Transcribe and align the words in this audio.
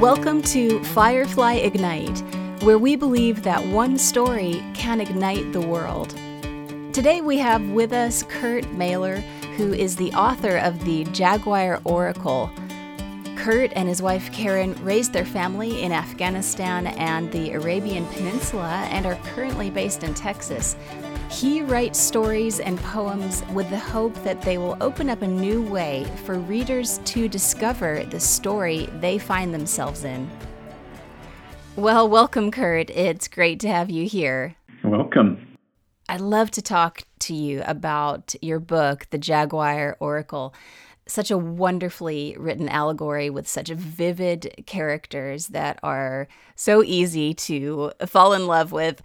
Welcome 0.00 0.42
to 0.42 0.80
Firefly 0.84 1.54
Ignite, 1.54 2.22
where 2.62 2.78
we 2.78 2.94
believe 2.94 3.42
that 3.42 3.66
one 3.66 3.98
story 3.98 4.62
can 4.72 5.00
ignite 5.00 5.52
the 5.52 5.60
world. 5.60 6.10
Today 6.92 7.20
we 7.20 7.36
have 7.38 7.68
with 7.70 7.92
us 7.92 8.22
Kurt 8.22 8.70
Mailer, 8.74 9.16
who 9.56 9.72
is 9.72 9.96
the 9.96 10.12
author 10.12 10.58
of 10.58 10.84
the 10.84 11.02
Jaguar 11.06 11.80
Oracle. 11.82 12.48
Kurt 13.34 13.72
and 13.74 13.88
his 13.88 14.00
wife 14.00 14.30
Karen 14.32 14.72
raised 14.84 15.12
their 15.12 15.24
family 15.24 15.82
in 15.82 15.90
Afghanistan 15.90 16.86
and 16.86 17.32
the 17.32 17.50
Arabian 17.54 18.06
Peninsula 18.06 18.86
and 18.92 19.04
are 19.04 19.18
currently 19.34 19.68
based 19.68 20.04
in 20.04 20.14
Texas. 20.14 20.76
He 21.30 21.60
writes 21.60 21.98
stories 21.98 22.58
and 22.58 22.78
poems 22.78 23.44
with 23.52 23.68
the 23.68 23.78
hope 23.78 24.14
that 24.24 24.40
they 24.40 24.56
will 24.56 24.78
open 24.80 25.10
up 25.10 25.20
a 25.20 25.26
new 25.26 25.62
way 25.62 26.06
for 26.24 26.38
readers 26.38 27.00
to 27.04 27.28
discover 27.28 28.02
the 28.04 28.18
story 28.18 28.88
they 29.00 29.18
find 29.18 29.52
themselves 29.52 30.04
in. 30.04 30.28
Well, 31.76 32.08
welcome, 32.08 32.50
Kurt. 32.50 32.88
It's 32.90 33.28
great 33.28 33.60
to 33.60 33.68
have 33.68 33.90
you 33.90 34.08
here. 34.08 34.56
Welcome. 34.82 35.46
I'd 36.08 36.22
love 36.22 36.50
to 36.52 36.62
talk 36.62 37.02
to 37.20 37.34
you 37.34 37.62
about 37.66 38.34
your 38.40 38.58
book, 38.58 39.06
The 39.10 39.18
Jaguar 39.18 39.98
Oracle 40.00 40.54
such 41.08 41.30
a 41.30 41.38
wonderfully 41.38 42.36
written 42.38 42.68
allegory 42.68 43.30
with 43.30 43.48
such 43.48 43.68
vivid 43.68 44.64
characters 44.66 45.48
that 45.48 45.80
are 45.82 46.28
so 46.54 46.82
easy 46.82 47.34
to 47.34 47.90
fall 48.06 48.32
in 48.32 48.46
love 48.46 48.72
with. 48.72 49.02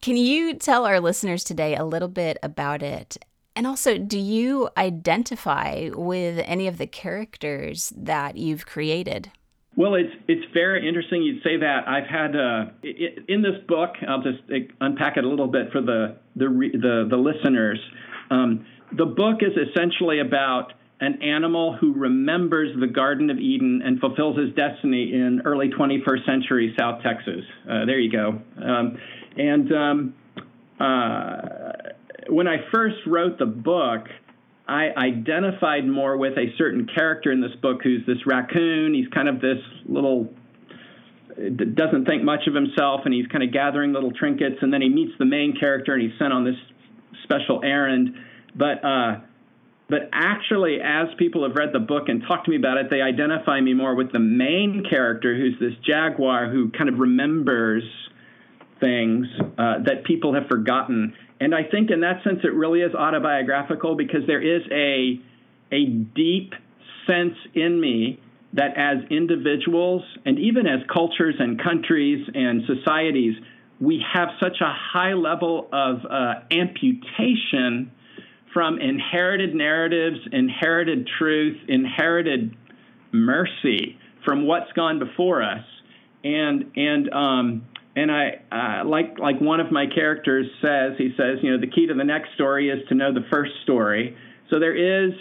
Can 0.00 0.16
you 0.16 0.54
tell 0.54 0.86
our 0.86 1.00
listeners 1.00 1.44
today 1.44 1.74
a 1.76 1.84
little 1.84 2.08
bit 2.08 2.38
about 2.42 2.82
it? 2.82 3.18
And 3.56 3.66
also, 3.66 3.98
do 3.98 4.18
you 4.18 4.68
identify 4.76 5.90
with 5.94 6.42
any 6.44 6.66
of 6.66 6.78
the 6.78 6.86
characters 6.86 7.92
that 7.96 8.36
you've 8.36 8.66
created? 8.66 9.30
Well, 9.76 9.94
it's 9.94 10.12
it's 10.28 10.44
very 10.52 10.88
interesting 10.88 11.22
you'd 11.22 11.42
say 11.42 11.56
that. 11.56 11.88
I've 11.88 12.06
had 12.06 12.36
uh, 12.36 12.66
in 13.28 13.42
this 13.42 13.60
book. 13.66 13.90
I'll 14.08 14.22
just 14.22 14.38
unpack 14.80 15.16
it 15.16 15.24
a 15.24 15.28
little 15.28 15.48
bit 15.48 15.72
for 15.72 15.80
the 15.80 16.16
the 16.36 16.46
the, 16.46 17.06
the 17.10 17.16
listeners. 17.16 17.80
Um, 18.30 18.66
the 18.96 19.06
book 19.06 19.40
is 19.40 19.52
essentially 19.56 20.20
about 20.20 20.72
an 21.00 21.22
animal 21.22 21.76
who 21.76 21.92
remembers 21.92 22.70
the 22.78 22.86
Garden 22.86 23.30
of 23.30 23.38
Eden 23.38 23.82
and 23.84 23.98
fulfills 23.98 24.38
his 24.38 24.54
destiny 24.54 25.12
in 25.12 25.42
early 25.44 25.68
21st 25.68 26.24
century 26.24 26.74
South 26.78 27.02
Texas. 27.02 27.44
Uh, 27.68 27.84
there 27.84 27.98
you 27.98 28.10
go. 28.10 28.40
Um, 28.62 28.98
and 29.36 29.72
um, 29.72 30.14
uh, 30.78 31.38
when 32.28 32.46
I 32.46 32.58
first 32.72 32.96
wrote 33.06 33.38
the 33.38 33.46
book, 33.46 34.06
I 34.66 34.90
identified 34.96 35.86
more 35.86 36.16
with 36.16 36.38
a 36.38 36.46
certain 36.56 36.88
character 36.94 37.32
in 37.32 37.40
this 37.40 37.54
book 37.60 37.80
who's 37.82 38.06
this 38.06 38.24
raccoon. 38.24 38.94
He's 38.94 39.08
kind 39.08 39.28
of 39.28 39.40
this 39.40 39.58
little 39.86 40.32
doesn't 41.36 42.04
think 42.04 42.22
much 42.22 42.46
of 42.46 42.54
himself 42.54 43.00
and 43.04 43.12
he's 43.12 43.26
kind 43.26 43.42
of 43.42 43.52
gathering 43.52 43.92
little 43.92 44.12
trinkets 44.12 44.56
and 44.62 44.72
then 44.72 44.80
he 44.80 44.88
meets 44.88 45.12
the 45.18 45.24
main 45.24 45.52
character 45.58 45.92
and 45.92 46.02
he's 46.02 46.16
sent 46.16 46.32
on 46.32 46.44
this 46.44 46.54
special 47.24 47.60
errand 47.64 48.14
but 48.54 48.84
uh, 48.84 49.16
but 49.88 50.08
actually, 50.12 50.78
as 50.82 51.08
people 51.18 51.46
have 51.46 51.56
read 51.56 51.72
the 51.72 51.78
book 51.78 52.08
and 52.08 52.22
talked 52.26 52.46
to 52.46 52.50
me 52.50 52.56
about 52.56 52.78
it, 52.78 52.88
they 52.88 53.02
identify 53.02 53.60
me 53.60 53.74
more 53.74 53.94
with 53.94 54.12
the 54.12 54.18
main 54.18 54.84
character, 54.88 55.36
who's 55.36 55.58
this 55.60 55.74
jaguar 55.86 56.48
who 56.50 56.70
kind 56.70 56.88
of 56.88 56.98
remembers 56.98 57.82
things 58.80 59.26
uh, 59.58 59.80
that 59.84 60.04
people 60.04 60.34
have 60.34 60.46
forgotten. 60.48 61.14
And 61.38 61.54
I 61.54 61.64
think 61.64 61.90
in 61.90 62.00
that 62.00 62.24
sense, 62.24 62.40
it 62.44 62.54
really 62.54 62.80
is 62.80 62.94
autobiographical 62.94 63.94
because 63.96 64.26
there 64.26 64.40
is 64.40 64.62
a 64.70 65.20
a 65.70 65.86
deep 65.86 66.54
sense 67.06 67.36
in 67.54 67.80
me 67.80 68.20
that 68.54 68.76
as 68.76 68.98
individuals 69.10 70.02
and 70.24 70.38
even 70.38 70.66
as 70.66 70.80
cultures 70.92 71.34
and 71.38 71.60
countries 71.62 72.26
and 72.34 72.62
societies, 72.66 73.34
we 73.80 74.02
have 74.14 74.28
such 74.40 74.60
a 74.60 74.72
high 74.72 75.12
level 75.12 75.68
of 75.72 75.96
uh, 76.08 76.34
amputation 76.50 77.90
from 78.54 78.78
inherited 78.80 79.54
narratives, 79.54 80.20
inherited 80.32 81.08
truth, 81.18 81.58
inherited 81.68 82.56
mercy 83.12 83.98
from 84.24 84.46
what's 84.46 84.72
gone 84.72 84.98
before 84.98 85.42
us. 85.42 85.64
And 86.22 86.70
and 86.76 87.12
um, 87.12 87.66
and 87.96 88.10
I 88.10 88.40
uh, 88.50 88.88
like 88.88 89.18
like 89.18 89.40
one 89.40 89.60
of 89.60 89.70
my 89.70 89.86
characters 89.92 90.46
says, 90.62 90.92
he 90.96 91.10
says, 91.16 91.40
you 91.42 91.50
know, 91.50 91.60
the 91.60 91.66
key 91.66 91.86
to 91.88 91.94
the 91.94 92.04
next 92.04 92.28
story 92.34 92.70
is 92.70 92.78
to 92.88 92.94
know 92.94 93.12
the 93.12 93.26
first 93.30 93.52
story. 93.64 94.16
So 94.50 94.58
there 94.58 94.74
is, 95.08 95.12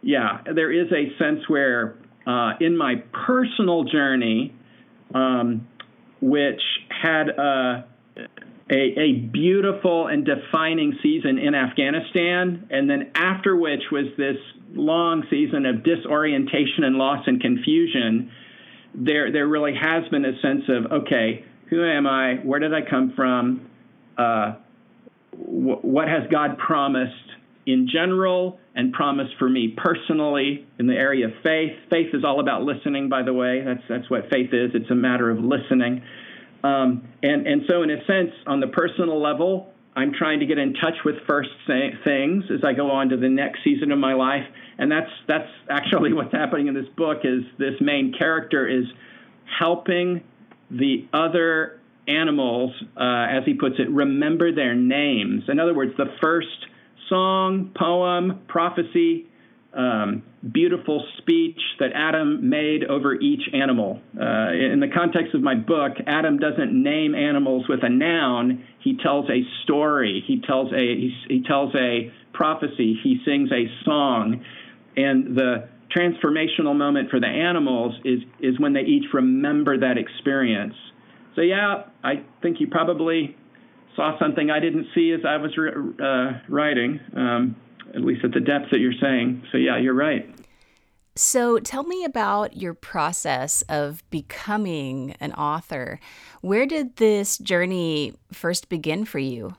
yeah, 0.00 0.38
there 0.54 0.72
is 0.72 0.86
a 0.92 1.16
sense 1.18 1.40
where 1.48 1.96
uh, 2.26 2.52
in 2.60 2.76
my 2.76 3.02
personal 3.26 3.84
journey, 3.84 4.54
um, 5.14 5.66
which 6.20 6.62
had 6.88 7.28
a 7.28 7.84
a, 8.70 8.98
a, 8.98 9.12
beautiful 9.12 10.06
and 10.06 10.24
defining 10.24 10.98
season 11.02 11.38
in 11.38 11.54
Afghanistan, 11.54 12.66
and 12.70 12.88
then 12.88 13.10
after 13.14 13.54
which 13.54 13.82
was 13.92 14.06
this 14.16 14.36
long 14.76 15.24
season 15.30 15.66
of 15.66 15.84
disorientation 15.84 16.84
and 16.84 16.96
loss 16.96 17.24
and 17.26 17.40
confusion. 17.40 18.30
There, 18.94 19.32
there 19.32 19.46
really 19.46 19.74
has 19.74 20.08
been 20.10 20.24
a 20.24 20.40
sense 20.40 20.62
of 20.68 20.92
okay, 21.02 21.44
who 21.70 21.84
am 21.84 22.06
I? 22.06 22.36
Where 22.36 22.60
did 22.60 22.72
I 22.72 22.88
come 22.88 23.12
from? 23.16 23.68
Uh, 24.16 24.54
wh- 25.32 25.84
what 25.84 26.08
has 26.08 26.22
God 26.30 26.58
promised 26.58 27.12
in 27.66 27.88
general 27.90 28.58
and 28.74 28.92
promised 28.92 29.32
for 29.38 29.48
me 29.48 29.74
personally 29.76 30.66
in 30.78 30.86
the 30.86 30.94
area 30.94 31.26
of 31.26 31.32
faith? 31.42 31.72
Faith 31.90 32.14
is 32.14 32.24
all 32.24 32.40
about 32.40 32.62
listening, 32.62 33.08
by 33.08 33.22
the 33.22 33.32
way. 33.32 33.62
That's 33.64 33.82
that's 33.88 34.10
what 34.10 34.30
faith 34.30 34.50
is. 34.52 34.70
It's 34.74 34.90
a 34.90 34.96
matter 34.96 35.30
of 35.30 35.38
listening. 35.38 36.02
Um, 36.64 37.06
and, 37.22 37.46
and 37.46 37.62
so, 37.68 37.82
in 37.82 37.90
a 37.90 38.04
sense, 38.06 38.30
on 38.46 38.58
the 38.58 38.68
personal 38.68 39.20
level, 39.22 39.72
I'm 39.94 40.12
trying 40.12 40.40
to 40.40 40.46
get 40.46 40.58
in 40.58 40.72
touch 40.74 40.94
with 41.04 41.16
first 41.26 41.50
things 41.68 42.44
as 42.50 42.64
I 42.64 42.72
go 42.72 42.90
on 42.90 43.10
to 43.10 43.16
the 43.16 43.28
next 43.28 43.62
season 43.62 43.92
of 43.92 43.98
my 43.98 44.14
life. 44.14 44.44
And 44.78 44.90
that's, 44.90 45.10
that's 45.28 45.48
actually 45.70 46.12
what's 46.14 46.32
happening 46.32 46.66
in 46.66 46.74
this 46.74 46.88
book 46.96 47.18
is 47.22 47.42
this 47.58 47.74
main 47.80 48.14
character 48.18 48.66
is 48.66 48.86
helping 49.58 50.22
the 50.70 51.06
other 51.12 51.80
animals, 52.08 52.72
uh, 52.96 53.26
as 53.30 53.44
he 53.44 53.54
puts 53.54 53.76
it, 53.78 53.88
remember 53.90 54.52
their 54.52 54.74
names. 54.74 55.44
In 55.48 55.60
other 55.60 55.74
words, 55.74 55.92
the 55.96 56.12
first 56.22 56.48
song, 57.08 57.72
poem, 57.76 58.40
prophecy, 58.48 59.28
um, 59.76 60.22
beautiful 60.52 61.06
speech 61.18 61.60
that 61.80 61.90
Adam 61.94 62.48
made 62.48 62.84
over 62.84 63.14
each 63.14 63.42
animal. 63.52 64.00
Uh, 64.18 64.52
in 64.52 64.80
the 64.80 64.88
context 64.94 65.34
of 65.34 65.42
my 65.42 65.54
book, 65.54 65.92
Adam 66.06 66.38
doesn't 66.38 66.72
name 66.72 67.14
animals 67.14 67.66
with 67.68 67.80
a 67.82 67.88
noun. 67.88 68.64
He 68.80 68.96
tells 68.96 69.28
a 69.30 69.42
story. 69.64 70.22
He 70.26 70.40
tells 70.40 70.72
a 70.72 70.76
he, 70.76 71.16
he 71.28 71.42
tells 71.42 71.74
a 71.74 72.12
prophecy. 72.32 72.98
He 73.02 73.20
sings 73.24 73.50
a 73.52 73.66
song, 73.84 74.44
and 74.96 75.36
the 75.36 75.68
transformational 75.96 76.76
moment 76.76 77.10
for 77.10 77.20
the 77.20 77.26
animals 77.26 77.94
is 78.04 78.20
is 78.40 78.58
when 78.58 78.72
they 78.72 78.82
each 78.82 79.12
remember 79.12 79.78
that 79.78 79.98
experience. 79.98 80.74
So 81.34 81.40
yeah, 81.40 81.84
I 82.02 82.24
think 82.42 82.60
you 82.60 82.68
probably 82.68 83.36
saw 83.96 84.18
something 84.18 84.50
I 84.50 84.60
didn't 84.60 84.86
see 84.94 85.12
as 85.12 85.20
I 85.26 85.36
was 85.36 85.52
uh, 85.58 86.40
writing. 86.48 87.00
Um, 87.16 87.56
at 87.94 88.00
least 88.00 88.24
at 88.24 88.32
the 88.32 88.40
depth 88.40 88.70
that 88.70 88.78
you're 88.78 88.92
saying. 89.00 89.42
So, 89.52 89.58
yeah, 89.58 89.76
you're 89.78 89.94
right. 89.94 90.28
So, 91.16 91.58
tell 91.58 91.84
me 91.84 92.04
about 92.04 92.56
your 92.56 92.74
process 92.74 93.62
of 93.68 94.02
becoming 94.10 95.14
an 95.20 95.32
author. 95.32 96.00
Where 96.40 96.66
did 96.66 96.96
this 96.96 97.38
journey 97.38 98.14
first 98.32 98.68
begin 98.68 99.04
for 99.04 99.20
you? 99.20 99.54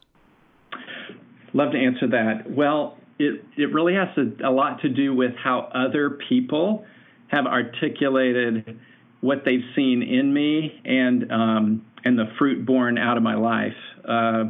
Love 1.53 1.71
to 1.71 1.77
answer 1.77 2.07
that. 2.07 2.51
Well, 2.51 2.97
it, 3.19 3.45
it 3.55 3.73
really 3.73 3.93
has 3.93 4.09
to, 4.15 4.35
a 4.45 4.51
lot 4.51 4.81
to 4.81 4.89
do 4.89 5.15
with 5.15 5.31
how 5.41 5.69
other 5.73 6.19
people 6.27 6.85
have 7.27 7.45
articulated 7.45 8.77
what 9.21 9.43
they've 9.45 9.63
seen 9.75 10.03
in 10.03 10.33
me 10.33 10.81
and 10.85 11.31
um, 11.31 11.85
and 12.03 12.19
the 12.19 12.25
fruit 12.37 12.65
born 12.65 12.97
out 12.97 13.17
of 13.17 13.23
my 13.23 13.35
life. 13.35 13.73
Uh, 14.07 14.45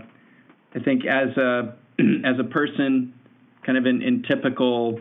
I 0.73 0.79
think 0.83 1.05
as 1.05 1.29
a 1.37 1.75
as 2.25 2.39
a 2.39 2.43
person 2.43 3.13
kind 3.65 3.77
of 3.77 3.85
in, 3.85 4.01
in 4.01 4.23
typical 4.23 4.99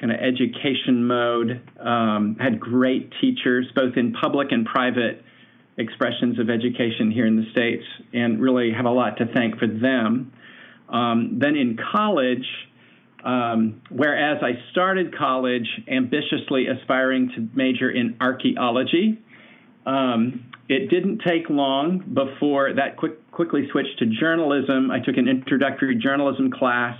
kind 0.00 0.12
of 0.12 0.18
education 0.18 1.04
mode. 1.06 1.62
Um, 1.78 2.36
had 2.40 2.58
great 2.58 3.12
teachers, 3.20 3.66
both 3.74 3.96
in 3.96 4.12
public 4.12 4.48
and 4.50 4.66
private 4.66 5.24
expressions 5.78 6.38
of 6.38 6.50
education 6.50 7.10
here 7.10 7.26
in 7.26 7.36
the 7.36 7.50
States, 7.52 7.84
and 8.12 8.40
really 8.40 8.72
have 8.72 8.84
a 8.84 8.90
lot 8.90 9.18
to 9.18 9.26
thank 9.32 9.58
for 9.58 9.66
them. 9.66 10.32
Um, 10.88 11.38
then 11.38 11.56
in 11.56 11.78
college, 11.92 12.46
um, 13.24 13.80
whereas 13.88 14.42
I 14.42 14.60
started 14.72 15.16
college 15.16 15.66
ambitiously 15.88 16.66
aspiring 16.66 17.30
to 17.36 17.48
major 17.54 17.90
in 17.90 18.16
archaeology, 18.20 19.18
um, 19.86 20.44
it 20.68 20.90
didn't 20.90 21.22
take 21.26 21.48
long 21.48 21.98
before 22.12 22.74
that 22.74 22.96
quick, 22.96 23.30
quickly 23.30 23.68
switched 23.70 23.98
to 24.00 24.06
journalism. 24.06 24.90
I 24.90 24.98
took 24.98 25.16
an 25.16 25.28
introductory 25.28 25.96
journalism 25.96 26.50
class 26.50 26.98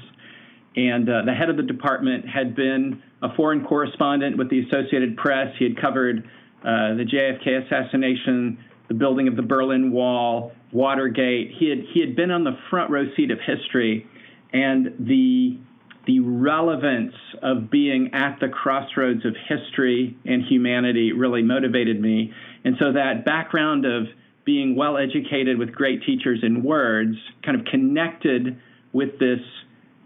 and 0.77 1.09
uh, 1.09 1.23
the 1.25 1.35
head 1.35 1.51
of 1.51 1.57
the 1.57 1.63
department 1.63 2.29
had 2.29 2.55
been 2.55 3.03
a 3.23 3.35
foreign 3.35 3.65
correspondent 3.65 4.39
with 4.39 4.49
the 4.51 4.61
Associated 4.67 5.17
Press. 5.17 5.55
He 5.59 5.65
had 5.65 5.81
covered 5.81 6.25
uh, 6.65 6.95
the 6.95 7.05
JFK 7.05 7.67
assassination, 7.67 8.59
the 8.89 8.95
building 8.95 9.29
of 9.29 9.37
the 9.37 9.43
Berlin 9.43 9.93
Wall, 9.93 10.53
Watergate. 10.73 11.53
He 11.59 11.69
had 11.69 11.81
he 11.93 12.01
had 12.01 12.17
been 12.17 12.31
on 12.31 12.45
the 12.45 12.57
front 12.71 12.91
row 12.91 13.05
seat 13.17 13.31
of 13.31 13.39
history, 13.41 14.07
and 14.53 14.95
the 14.99 15.59
the 16.07 16.21
relevance 16.21 17.15
of 17.43 17.71
being 17.71 18.13
at 18.13 18.39
the 18.41 18.49
crossroads 18.49 19.25
of 19.25 19.37
history 19.49 20.17
and 20.25 20.43
humanity 20.43 21.13
really 21.13 21.43
motivated 21.43 22.01
me. 22.01 22.33
And 22.65 22.77
so 22.79 22.93
that 22.93 23.25
background 23.25 23.85
of 23.85 24.09
being 24.45 24.75
well 24.75 24.97
educated 24.97 25.59
with 25.59 25.73
great 25.73 26.03
teachers 26.03 26.41
in 26.43 26.65
words 26.65 27.17
kind 27.45 27.59
of 27.59 27.65
connected 27.67 28.61
with 28.93 29.19
this 29.21 29.39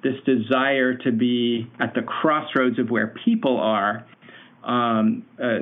this 0.06 0.22
desire 0.24 0.94
to 0.94 1.12
be 1.12 1.66
at 1.80 1.94
the 1.94 2.02
crossroads 2.02 2.78
of 2.78 2.90
where 2.90 3.14
people 3.24 3.58
are. 3.58 4.06
Um, 4.64 5.24
uh, 5.42 5.58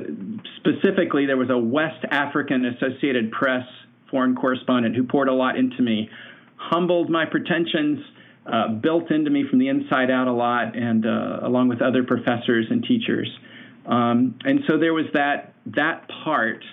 specifically, 0.57 1.25
there 1.25 1.37
was 1.37 1.49
a 1.49 1.57
West 1.57 2.05
African 2.09 2.65
Associated 2.65 3.31
Press 3.31 3.65
foreign 4.09 4.35
correspondent 4.35 4.95
who 4.95 5.03
poured 5.03 5.27
a 5.27 5.33
lot 5.33 5.57
into 5.57 5.81
me, 5.81 6.09
humbled 6.57 7.09
my 7.09 7.25
pretensions, 7.25 7.99
uh, 8.45 8.69
built 8.69 9.11
into 9.11 9.31
me 9.31 9.43
from 9.49 9.59
the 9.59 9.67
inside 9.67 10.11
out 10.11 10.27
a 10.27 10.31
lot, 10.33 10.75
and 10.75 11.05
uh, 11.05 11.39
along 11.41 11.67
with 11.67 11.81
other 11.81 12.03
professors 12.03 12.67
and 12.69 12.83
teachers. 12.83 13.27
Um, 13.85 14.37
and 14.43 14.61
so 14.67 14.77
there 14.77 14.93
was 14.93 15.05
that 15.13 15.53
that 15.75 16.07
part. 16.23 16.63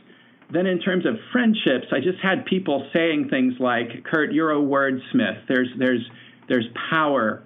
Then 0.50 0.66
in 0.66 0.80
terms 0.80 1.06
of 1.06 1.14
friendships, 1.32 1.86
I 1.92 2.00
just 2.00 2.18
had 2.22 2.44
people 2.44 2.86
saying 2.92 3.28
things 3.30 3.54
like, 3.58 4.04
"Kurt, 4.04 4.32
you're 4.32 4.52
a 4.52 4.60
wordsmith. 4.60 5.46
There's 5.48 5.68
there's 5.78 6.02
there's 6.48 6.66
power." 6.90 7.44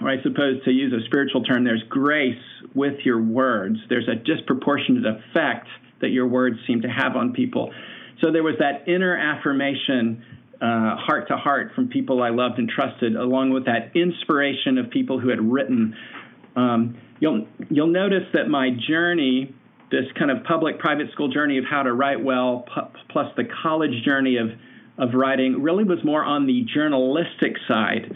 Or 0.00 0.10
I 0.10 0.22
suppose 0.22 0.62
to 0.64 0.70
use 0.70 0.92
a 0.92 1.04
spiritual 1.06 1.42
term, 1.42 1.64
there's 1.64 1.82
grace 1.88 2.34
with 2.74 3.00
your 3.04 3.22
words. 3.22 3.78
There's 3.88 4.08
a 4.08 4.14
disproportionate 4.14 5.04
effect 5.06 5.68
that 6.00 6.08
your 6.10 6.26
words 6.26 6.56
seem 6.66 6.82
to 6.82 6.88
have 6.88 7.16
on 7.16 7.32
people. 7.32 7.72
So 8.22 8.30
there 8.30 8.42
was 8.42 8.56
that 8.58 8.88
inner 8.88 9.16
affirmation 9.16 10.24
uh, 10.60 10.96
heart 10.96 11.28
to 11.28 11.36
heart 11.36 11.72
from 11.74 11.88
people 11.88 12.22
I 12.22 12.30
loved 12.30 12.58
and 12.58 12.68
trusted, 12.68 13.14
along 13.14 13.50
with 13.50 13.66
that 13.66 13.92
inspiration 13.94 14.78
of 14.78 14.90
people 14.90 15.20
who 15.20 15.28
had 15.28 15.40
written. 15.40 15.94
Um, 16.56 16.98
you'll 17.20 17.46
you'll 17.68 17.88
notice 17.88 18.24
that 18.32 18.48
my 18.48 18.70
journey, 18.88 19.54
this 19.90 20.06
kind 20.18 20.30
of 20.30 20.44
public 20.44 20.78
private 20.78 21.10
school 21.12 21.28
journey 21.28 21.58
of 21.58 21.64
how 21.70 21.82
to 21.82 21.92
write 21.92 22.22
well, 22.22 22.64
p- 22.74 23.00
plus 23.10 23.26
the 23.36 23.44
college 23.62 24.02
journey 24.04 24.38
of 24.38 24.48
of 24.98 25.14
writing, 25.14 25.62
really 25.62 25.84
was 25.84 25.98
more 26.04 26.24
on 26.24 26.46
the 26.46 26.64
journalistic 26.74 27.56
side. 27.68 28.14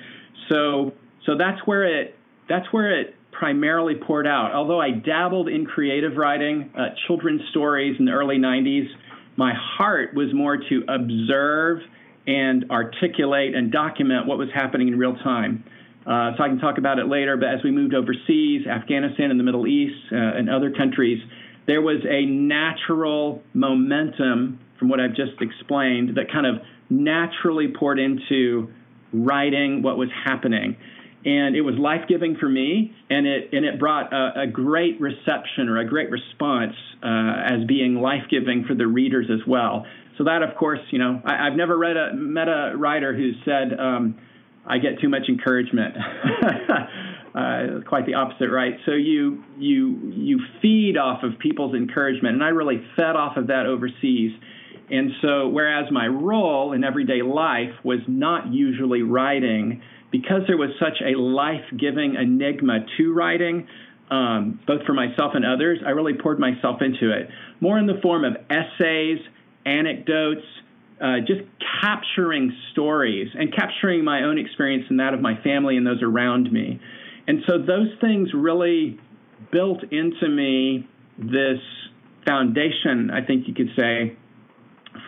So 0.48 0.92
so 1.30 1.36
that's 1.38 1.64
where 1.64 1.84
it 1.84 2.16
that's 2.48 2.66
where 2.72 3.00
it 3.00 3.14
primarily 3.30 3.94
poured 3.94 4.26
out. 4.26 4.52
Although 4.52 4.80
I 4.80 4.90
dabbled 4.90 5.48
in 5.48 5.64
creative 5.64 6.16
writing, 6.16 6.72
uh, 6.76 6.88
children's 7.06 7.42
stories 7.50 7.94
in 8.00 8.04
the 8.04 8.10
early 8.10 8.36
'90s, 8.36 8.88
my 9.36 9.52
heart 9.54 10.12
was 10.12 10.34
more 10.34 10.56
to 10.56 10.82
observe 10.88 11.78
and 12.26 12.68
articulate 12.70 13.54
and 13.54 13.70
document 13.70 14.26
what 14.26 14.38
was 14.38 14.48
happening 14.52 14.88
in 14.88 14.98
real 14.98 15.14
time. 15.22 15.62
Uh, 16.04 16.32
so 16.36 16.42
I 16.42 16.48
can 16.48 16.58
talk 16.58 16.78
about 16.78 16.98
it 16.98 17.06
later, 17.06 17.36
but 17.36 17.48
as 17.50 17.60
we 17.62 17.70
moved 17.70 17.94
overseas, 17.94 18.66
Afghanistan 18.66 19.30
and 19.30 19.38
the 19.38 19.44
Middle 19.44 19.66
East 19.68 19.94
uh, 20.10 20.16
and 20.16 20.50
other 20.50 20.72
countries, 20.72 21.22
there 21.66 21.80
was 21.80 21.98
a 22.08 22.26
natural 22.26 23.42
momentum 23.54 24.58
from 24.78 24.88
what 24.88 24.98
I've 24.98 25.14
just 25.14 25.40
explained 25.40 26.16
that 26.16 26.32
kind 26.32 26.46
of 26.46 26.56
naturally 26.88 27.68
poured 27.68 28.00
into 28.00 28.68
writing 29.12 29.82
what 29.82 29.96
was 29.96 30.08
happening. 30.24 30.76
And 31.25 31.55
it 31.55 31.61
was 31.61 31.75
life 31.78 32.08
giving 32.08 32.37
for 32.37 32.49
me, 32.49 32.94
and 33.11 33.26
it, 33.26 33.50
and 33.52 33.67
it 33.67 33.78
brought 33.78 34.11
a, 34.12 34.43
a 34.43 34.46
great 34.46 34.99
reception 35.00 35.69
or 35.69 35.78
a 35.78 35.87
great 35.87 36.11
response 36.11 36.72
uh, 37.02 37.52
as 37.52 37.67
being 37.69 37.96
life 37.96 38.22
giving 38.31 38.64
for 38.67 38.75
the 38.75 38.87
readers 38.87 39.26
as 39.31 39.46
well. 39.46 39.84
So 40.17 40.25
that, 40.25 40.43
of 40.43 40.56
course, 40.56 40.81
you 40.90 40.99
know, 40.99 41.20
I, 41.25 41.44
have 41.44 41.56
never 41.56 41.76
read 41.76 41.96
a 41.96 42.14
met 42.14 42.49
a 42.49 42.72
writer 42.76 43.14
who 43.14 43.32
said 43.44 43.78
um, 43.78 44.19
I 44.67 44.78
get 44.78 45.00
too 45.00 45.08
much 45.08 45.28
encouragement. 45.28 45.94
uh, 47.34 47.81
quite 47.88 48.06
the 48.06 48.14
opposite, 48.14 48.50
right? 48.50 48.75
So 48.87 48.93
you 48.93 49.44
you 49.58 50.12
you 50.14 50.40
feed 50.61 50.96
off 50.96 51.23
of 51.23 51.38
people's 51.38 51.75
encouragement, 51.75 52.34
and 52.34 52.44
I 52.44 52.49
really 52.49 52.84
fed 52.96 53.16
off 53.16 53.37
of 53.37 53.46
that 53.49 53.66
overseas. 53.66 54.32
And 54.90 55.12
so, 55.23 55.49
whereas 55.49 55.87
my 55.93 56.08
role 56.08 56.73
in 56.73 56.82
everyday 56.82 57.23
life 57.23 57.73
was 57.84 58.00
not 58.08 58.52
usually 58.52 59.02
writing, 59.02 59.82
because 60.10 60.42
there 60.46 60.56
was 60.56 60.70
such 60.78 61.00
a 61.04 61.18
life-giving 61.18 62.16
enigma 62.16 62.86
to 62.96 63.12
writing, 63.12 63.66
um, 64.10 64.60
both 64.66 64.84
for 64.84 64.92
myself 64.92 65.32
and 65.34 65.44
others, 65.44 65.78
I 65.86 65.90
really 65.90 66.14
poured 66.14 66.40
myself 66.40 66.82
into 66.82 67.12
it, 67.12 67.28
more 67.60 67.78
in 67.78 67.86
the 67.86 68.00
form 68.02 68.24
of 68.24 68.36
essays 68.50 69.18
anecdotes, 69.64 70.44
uh, 71.00 71.20
just 71.20 71.42
capturing 71.80 72.52
stories 72.72 73.28
and 73.34 73.54
capturing 73.54 74.04
my 74.04 74.24
own 74.24 74.38
experience 74.38 74.84
and 74.90 75.00
that 75.00 75.14
of 75.14 75.20
my 75.20 75.40
family 75.42 75.76
and 75.76 75.86
those 75.86 76.02
around 76.02 76.52
me. 76.52 76.80
And 77.26 77.42
so 77.48 77.58
those 77.58 77.88
things 78.00 78.30
really 78.34 78.98
built 79.52 79.82
into 79.90 80.28
me 80.28 80.88
this 81.18 81.60
foundation, 82.26 83.10
I 83.10 83.24
think 83.24 83.46
you 83.48 83.54
could 83.54 83.70
say, 83.78 84.16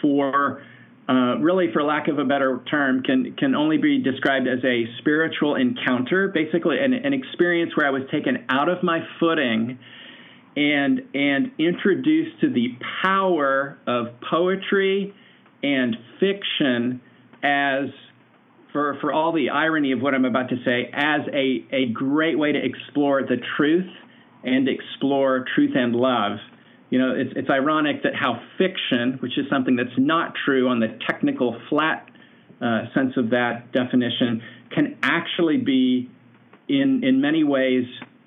for 0.01 0.63
uh, 1.13 1.37
really, 1.41 1.67
for 1.75 1.83
lack 1.83 2.09
of 2.09 2.19
a 2.19 2.25
better 2.25 2.63
term, 2.71 3.03
can 3.03 3.35
can 3.37 3.55
only 3.55 3.77
be 3.77 4.03
described 4.03 4.49
as 4.49 4.65
a 4.65 4.85
spiritual 4.99 5.57
encounter, 5.57 6.29
basically 6.29 6.79
an, 6.79 6.95
an 6.95 7.13
experience 7.13 7.77
where 7.77 7.87
I 7.87 7.91
was 7.91 8.03
taken 8.11 8.47
out 8.49 8.71
of 8.71 8.83
my 8.83 9.01
footing 9.21 9.79
and 10.57 11.03
and 11.13 11.53
introduced 11.59 12.41
to 12.41 12.51
the 12.51 12.69
power 13.03 13.77
of 13.87 14.07
poetry 14.31 15.15
and 15.63 15.97
fiction 16.19 17.03
as 17.43 17.91
for 18.73 18.97
for 19.03 19.13
all 19.13 19.33
the 19.33 19.51
irony 19.51 19.93
of 19.93 20.01
what 20.01 20.15
I'm 20.15 20.25
about 20.25 20.49
to 20.49 20.57
say 20.65 20.91
as 20.95 21.21
a 21.31 21.67
a 21.73 21.93
great 21.93 22.39
way 22.39 22.53
to 22.53 22.59
explore 22.59 23.21
the 23.23 23.37
truth 23.59 23.91
and 24.45 24.67
explore 24.67 25.45
truth 25.55 25.73
and 25.75 25.95
love. 25.95 26.39
You 26.93 26.99
know, 26.99 27.15
it's 27.17 27.33
it's 27.35 27.49
ironic 27.49 28.03
that 28.03 28.15
how 28.15 28.39
fiction, 28.59 29.17
which 29.21 29.39
is 29.39 29.47
something 29.49 29.77
that's 29.77 29.97
not 29.97 30.35
true 30.45 30.69
on 30.69 30.79
the 30.79 30.99
technical 31.09 31.59
flat 31.71 32.07
uh, 32.61 32.83
sense 32.93 33.15
of 33.17 33.31
that 33.31 33.73
definition, 33.73 34.43
can 34.71 34.99
actually 35.03 35.57
be 35.57 36.11
in 36.69 37.03
in 37.03 37.23
many 37.23 37.45
ways 37.45 37.87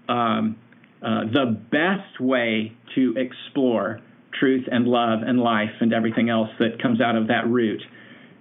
um, 0.10 0.56
uh, 1.00 1.26
the 1.32 1.62
best 1.70 2.20
way 2.20 2.76
to 2.96 3.14
explore 3.18 4.02
truth 4.40 4.66
and 4.72 4.88
love 4.88 5.20
and 5.22 5.40
life 5.40 5.76
and 5.80 5.94
everything 5.94 6.32
else 6.32 6.50
that 6.58 6.82
comes 6.82 7.00
out 7.00 7.16
of 7.16 7.28
that 7.28 7.48
root. 7.48 7.84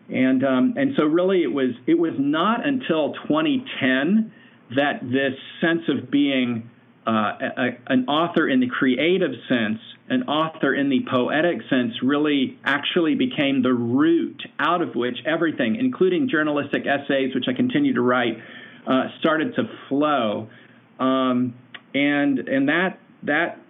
And 0.09 0.43
um, 0.43 0.73
and 0.79 0.95
so 0.97 1.05
really 1.05 1.43
it 1.43 1.53
was 1.53 1.75
it 1.87 1.99
was 1.99 2.15
not 2.19 2.67
until 2.67 3.13
2010 3.29 4.33
that 4.75 5.03
this 5.03 5.35
sense 5.61 5.83
of 5.89 6.11
being 6.11 6.71
uh, 7.07 7.11
a, 7.11 7.69
an 7.89 8.09
author 8.09 8.49
in 8.49 8.61
the 8.61 8.69
creative 8.69 9.33
sense, 9.51 9.81
an 10.09 10.25
author 10.25 10.75
in 10.75 10.91
the 10.91 11.01
poetic 11.11 11.59
sense, 11.71 11.93
really 12.03 12.59
actually 12.65 13.15
became 13.15 13.63
the 13.63 13.73
root 13.73 14.43
out 14.59 14.83
of 14.83 14.95
which 14.95 15.17
everything, 15.27 15.77
including 15.77 16.29
journalistic 16.29 16.85
essays, 16.87 17.35
which 17.35 17.47
I 17.49 17.55
continue 17.55 17.95
to 17.95 18.03
write, 18.03 18.37
uh, 18.87 19.05
started 19.21 19.55
to 19.57 19.63
flow. 19.89 20.49
Um, 21.01 21.55
and 21.95 22.39
and 22.39 22.69
that 22.69 22.99
that 23.23 23.61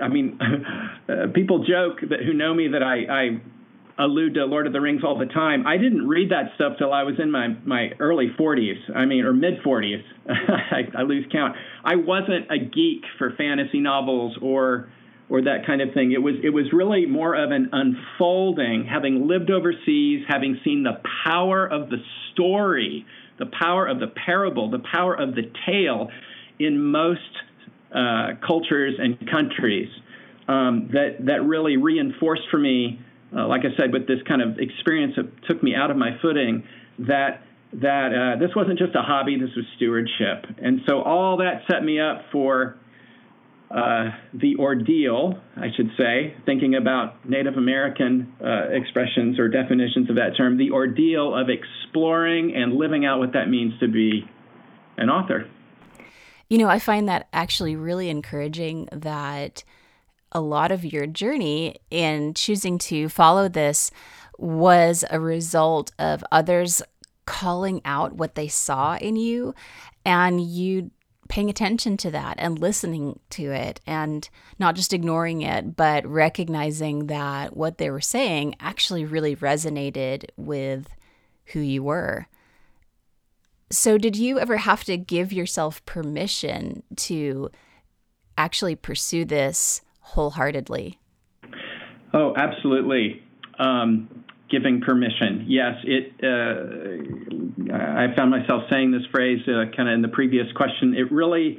I 0.00 0.08
mean, 0.08 0.38
uh, 1.08 1.26
people 1.34 1.64
joke 1.64 2.00
that 2.08 2.20
who 2.20 2.32
know 2.32 2.54
me 2.54 2.68
that 2.68 2.82
I, 2.82 3.04
I 3.10 4.04
allude 4.04 4.34
to 4.34 4.44
Lord 4.44 4.66
of 4.66 4.72
the 4.72 4.80
Rings 4.80 5.02
all 5.04 5.18
the 5.18 5.26
time. 5.26 5.66
I 5.66 5.78
didn't 5.78 6.06
read 6.06 6.30
that 6.30 6.52
stuff 6.54 6.74
till 6.78 6.92
I 6.92 7.02
was 7.02 7.16
in 7.18 7.30
my 7.30 7.48
my 7.64 7.90
early 7.98 8.28
40s. 8.38 8.94
I 8.94 9.04
mean, 9.04 9.24
or 9.24 9.32
mid 9.32 9.62
40s. 9.64 10.02
I, 10.28 10.82
I 10.98 11.02
lose 11.02 11.26
count. 11.32 11.56
I 11.84 11.96
wasn't 11.96 12.50
a 12.50 12.58
geek 12.58 13.02
for 13.18 13.32
fantasy 13.36 13.80
novels 13.80 14.36
or 14.40 14.90
or 15.28 15.42
that 15.42 15.66
kind 15.66 15.80
of 15.80 15.92
thing. 15.92 16.12
It 16.12 16.22
was 16.22 16.34
it 16.42 16.50
was 16.50 16.66
really 16.72 17.06
more 17.06 17.34
of 17.34 17.50
an 17.50 17.70
unfolding, 17.72 18.86
having 18.90 19.26
lived 19.26 19.50
overseas, 19.50 20.24
having 20.28 20.60
seen 20.64 20.84
the 20.84 21.00
power 21.24 21.66
of 21.66 21.90
the 21.90 21.98
story, 22.32 23.04
the 23.38 23.46
power 23.46 23.86
of 23.86 24.00
the 24.00 24.08
parable, 24.08 24.70
the 24.70 24.82
power 24.92 25.14
of 25.14 25.34
the 25.34 25.50
tale 25.66 26.10
in 26.58 26.80
most 26.80 27.20
uh, 27.94 28.32
cultures 28.46 28.94
and 28.98 29.18
countries 29.30 29.88
um, 30.48 30.90
that 30.92 31.26
that 31.26 31.44
really 31.44 31.76
reinforced 31.76 32.42
for 32.50 32.58
me, 32.58 33.00
uh, 33.36 33.46
like 33.46 33.62
I 33.62 33.76
said, 33.76 33.92
with 33.92 34.06
this 34.06 34.18
kind 34.28 34.42
of 34.42 34.58
experience 34.58 35.14
that 35.16 35.26
took 35.48 35.62
me 35.62 35.74
out 35.74 35.90
of 35.90 35.96
my 35.96 36.18
footing, 36.22 36.62
that 37.00 37.42
that 37.72 38.36
uh, 38.36 38.38
this 38.38 38.54
wasn't 38.54 38.78
just 38.78 38.94
a 38.94 39.02
hobby, 39.02 39.38
this 39.38 39.50
was 39.56 39.64
stewardship, 39.76 40.46
and 40.62 40.80
so 40.86 41.02
all 41.02 41.38
that 41.38 41.62
set 41.70 41.82
me 41.82 42.00
up 42.00 42.22
for. 42.30 42.76
Uh, 43.76 44.10
the 44.32 44.56
ordeal, 44.58 45.38
I 45.54 45.66
should 45.76 45.90
say, 45.98 46.34
thinking 46.46 46.76
about 46.76 47.28
Native 47.28 47.58
American 47.58 48.34
uh, 48.42 48.70
expressions 48.70 49.38
or 49.38 49.48
definitions 49.48 50.08
of 50.08 50.16
that 50.16 50.30
term, 50.34 50.56
the 50.56 50.70
ordeal 50.70 51.34
of 51.34 51.48
exploring 51.50 52.54
and 52.56 52.72
living 52.72 53.04
out 53.04 53.18
what 53.18 53.34
that 53.34 53.50
means 53.50 53.78
to 53.80 53.88
be 53.88 54.24
an 54.96 55.10
author. 55.10 55.46
You 56.48 56.56
know, 56.56 56.68
I 56.68 56.78
find 56.78 57.06
that 57.10 57.28
actually 57.34 57.76
really 57.76 58.08
encouraging 58.08 58.88
that 58.92 59.62
a 60.32 60.40
lot 60.40 60.72
of 60.72 60.82
your 60.82 61.06
journey 61.06 61.76
in 61.90 62.32
choosing 62.32 62.78
to 62.78 63.10
follow 63.10 63.46
this 63.46 63.90
was 64.38 65.04
a 65.10 65.20
result 65.20 65.92
of 65.98 66.24
others 66.32 66.80
calling 67.26 67.82
out 67.84 68.14
what 68.14 68.36
they 68.36 68.48
saw 68.48 68.96
in 68.96 69.16
you 69.16 69.54
and 70.06 70.40
you 70.40 70.90
paying 71.28 71.50
attention 71.50 71.96
to 71.98 72.10
that 72.10 72.36
and 72.38 72.58
listening 72.58 73.18
to 73.30 73.50
it 73.50 73.80
and 73.86 74.28
not 74.58 74.74
just 74.74 74.92
ignoring 74.92 75.42
it, 75.42 75.76
but 75.76 76.06
recognizing 76.06 77.06
that 77.06 77.56
what 77.56 77.78
they 77.78 77.90
were 77.90 78.00
saying 78.00 78.54
actually 78.60 79.04
really 79.04 79.36
resonated 79.36 80.24
with 80.36 80.88
who 81.46 81.60
you 81.60 81.82
were. 81.82 82.26
So, 83.70 83.98
did 83.98 84.16
you 84.16 84.38
ever 84.38 84.58
have 84.58 84.84
to 84.84 84.96
give 84.96 85.32
yourself 85.32 85.84
permission 85.86 86.84
to 86.96 87.50
actually 88.38 88.76
pursue 88.76 89.24
this 89.24 89.80
wholeheartedly? 90.00 91.00
Oh, 92.12 92.32
absolutely. 92.36 93.22
Um, 93.58 94.24
giving 94.48 94.80
permission. 94.80 95.44
Yes, 95.48 95.74
it. 95.84 96.12
Uh, 96.22 97.45
I 97.72 98.14
found 98.16 98.30
myself 98.30 98.64
saying 98.70 98.92
this 98.92 99.06
phrase 99.10 99.40
uh, 99.48 99.74
kind 99.76 99.88
of 99.88 99.94
in 99.94 100.02
the 100.02 100.08
previous 100.08 100.46
question. 100.54 100.94
It 100.94 101.10
really, 101.12 101.58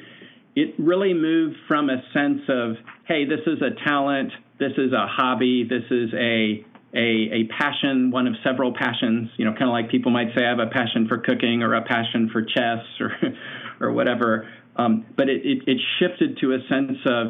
it 0.55 0.75
really 0.77 1.13
moved 1.13 1.57
from 1.67 1.89
a 1.89 2.01
sense 2.13 2.41
of, 2.49 2.75
hey, 3.07 3.25
this 3.25 3.41
is 3.45 3.61
a 3.61 3.71
talent, 3.87 4.31
this 4.59 4.73
is 4.77 4.91
a 4.93 5.07
hobby, 5.07 5.67
this 5.69 5.83
is 5.91 6.13
a 6.13 6.65
a, 6.93 6.97
a 6.97 7.43
passion, 7.59 8.11
one 8.11 8.27
of 8.27 8.33
several 8.43 8.73
passions. 8.73 9.29
You 9.37 9.45
know, 9.45 9.51
kind 9.51 9.65
of 9.65 9.69
like 9.69 9.91
people 9.91 10.11
might 10.11 10.27
say, 10.35 10.45
I 10.45 10.49
have 10.49 10.59
a 10.59 10.71
passion 10.71 11.07
for 11.07 11.17
cooking 11.17 11.61
or 11.61 11.75
a 11.75 11.83
passion 11.83 12.29
for 12.31 12.41
chess 12.41 12.83
or 12.99 13.11
or 13.79 13.91
whatever. 13.91 14.47
Um, 14.75 15.05
but 15.15 15.29
it, 15.29 15.41
it, 15.43 15.63
it 15.67 15.77
shifted 15.99 16.37
to 16.41 16.53
a 16.53 16.59
sense 16.69 16.97
of 17.05 17.27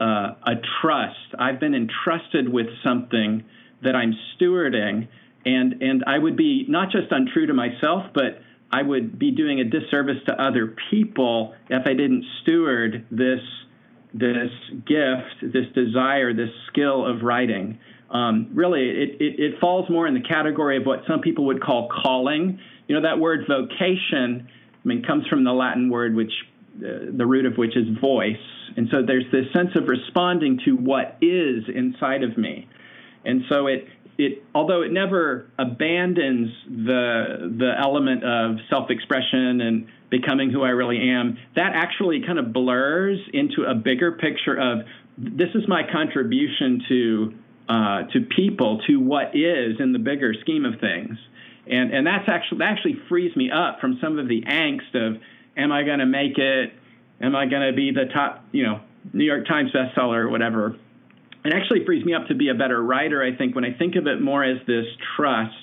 uh, 0.00 0.34
a 0.46 0.54
trust. 0.80 1.34
I've 1.38 1.60
been 1.60 1.74
entrusted 1.74 2.48
with 2.48 2.66
something 2.84 3.44
that 3.82 3.94
I'm 3.94 4.14
stewarding, 4.36 5.08
and 5.44 5.82
and 5.82 6.04
I 6.06 6.18
would 6.18 6.36
be 6.36 6.64
not 6.68 6.90
just 6.90 7.10
untrue 7.10 7.46
to 7.46 7.54
myself, 7.54 8.04
but 8.14 8.40
I 8.72 8.82
would 8.82 9.18
be 9.18 9.30
doing 9.30 9.60
a 9.60 9.64
disservice 9.64 10.22
to 10.26 10.32
other 10.32 10.74
people 10.90 11.54
if 11.70 11.86
I 11.86 11.94
didn't 11.94 12.24
steward 12.42 13.06
this 13.10 13.40
this 14.12 14.50
gift, 14.86 15.52
this 15.52 15.66
desire, 15.74 16.32
this 16.32 16.50
skill 16.68 17.04
of 17.04 17.22
writing. 17.22 17.78
Um, 18.10 18.50
really, 18.54 18.88
it, 18.88 19.20
it, 19.20 19.40
it 19.40 19.60
falls 19.60 19.90
more 19.90 20.06
in 20.06 20.14
the 20.14 20.22
category 20.22 20.76
of 20.76 20.86
what 20.86 21.00
some 21.08 21.20
people 21.20 21.46
would 21.46 21.60
call 21.60 21.88
calling. 21.88 22.60
You 22.86 22.94
know, 22.94 23.02
that 23.02 23.18
word 23.18 23.46
vocation, 23.48 24.48
I 24.48 24.88
mean, 24.88 25.02
comes 25.02 25.26
from 25.26 25.42
the 25.42 25.52
Latin 25.52 25.90
word 25.90 26.14
which 26.14 26.32
uh, 26.78 27.10
the 27.16 27.26
root 27.26 27.46
of 27.46 27.56
which 27.56 27.76
is 27.76 27.86
voice. 28.00 28.36
And 28.76 28.88
so 28.90 29.02
there's 29.04 29.24
this 29.32 29.46
sense 29.52 29.70
of 29.76 29.88
responding 29.88 30.60
to 30.64 30.72
what 30.72 31.16
is 31.20 31.64
inside 31.72 32.22
of 32.22 32.36
me. 32.36 32.68
And 33.24 33.42
so 33.48 33.66
it 33.66 33.86
it 34.18 34.44
although 34.54 34.82
it 34.82 34.92
never 34.92 35.50
abandons 35.58 36.50
the 36.68 37.54
the 37.58 37.72
element 37.78 38.24
of 38.24 38.56
self-expression 38.70 39.60
and 39.60 39.88
becoming 40.10 40.50
who 40.50 40.62
I 40.62 40.68
really 40.68 41.10
am, 41.10 41.38
that 41.56 41.72
actually 41.74 42.22
kind 42.26 42.38
of 42.38 42.52
blurs 42.52 43.18
into 43.32 43.64
a 43.68 43.74
bigger 43.74 44.12
picture 44.12 44.56
of 44.56 44.86
this 45.18 45.48
is 45.54 45.62
my 45.68 45.82
contribution 45.90 46.82
to 46.88 47.34
uh, 47.68 48.02
to 48.12 48.20
people, 48.36 48.80
to 48.86 48.96
what 48.96 49.34
is 49.34 49.80
in 49.80 49.92
the 49.92 49.98
bigger 49.98 50.34
scheme 50.40 50.64
of 50.64 50.80
things. 50.80 51.18
And 51.66 51.92
and 51.92 52.06
that's 52.06 52.28
actually 52.28 52.58
that 52.58 52.72
actually 52.72 52.96
frees 53.08 53.34
me 53.36 53.50
up 53.50 53.80
from 53.80 53.98
some 54.02 54.18
of 54.18 54.28
the 54.28 54.42
angst 54.42 54.94
of 54.94 55.20
am 55.56 55.72
I 55.72 55.82
going 55.82 56.00
to 56.00 56.06
make 56.06 56.36
it? 56.38 56.72
Am 57.20 57.34
I 57.34 57.46
going 57.46 57.70
to 57.70 57.74
be 57.74 57.92
the 57.92 58.12
top, 58.12 58.44
you 58.52 58.64
know, 58.64 58.80
New 59.12 59.24
York 59.24 59.46
Times 59.46 59.70
bestseller 59.72 60.24
or 60.24 60.28
whatever? 60.28 60.76
It 61.44 61.52
actually 61.52 61.84
frees 61.84 62.04
me 62.04 62.14
up 62.14 62.26
to 62.28 62.34
be 62.34 62.48
a 62.48 62.54
better 62.54 62.82
writer, 62.82 63.22
I 63.22 63.36
think, 63.36 63.54
when 63.54 63.64
I 63.64 63.72
think 63.76 63.96
of 63.96 64.06
it 64.06 64.20
more 64.20 64.42
as 64.42 64.58
this 64.66 64.86
trust. 65.16 65.54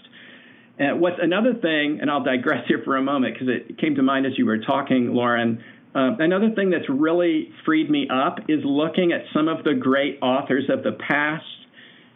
And 0.77 1.01
what's 1.01 1.17
another 1.21 1.53
thing, 1.53 1.99
and 2.01 2.09
I'll 2.09 2.23
digress 2.23 2.65
here 2.67 2.81
for 2.83 2.97
a 2.97 3.01
moment 3.01 3.33
because 3.33 3.49
it 3.49 3.79
came 3.79 3.95
to 3.95 4.03
mind 4.03 4.25
as 4.25 4.33
you 4.37 4.45
were 4.45 4.59
talking, 4.59 5.13
Lauren. 5.13 5.63
Uh, 5.93 6.15
another 6.19 6.51
thing 6.55 6.69
that's 6.69 6.89
really 6.89 7.51
freed 7.65 7.89
me 7.89 8.07
up 8.09 8.37
is 8.47 8.59
looking 8.63 9.11
at 9.11 9.21
some 9.33 9.47
of 9.47 9.63
the 9.63 9.73
great 9.73 10.19
authors 10.21 10.69
of 10.69 10.83
the 10.83 10.93
past. 10.93 11.45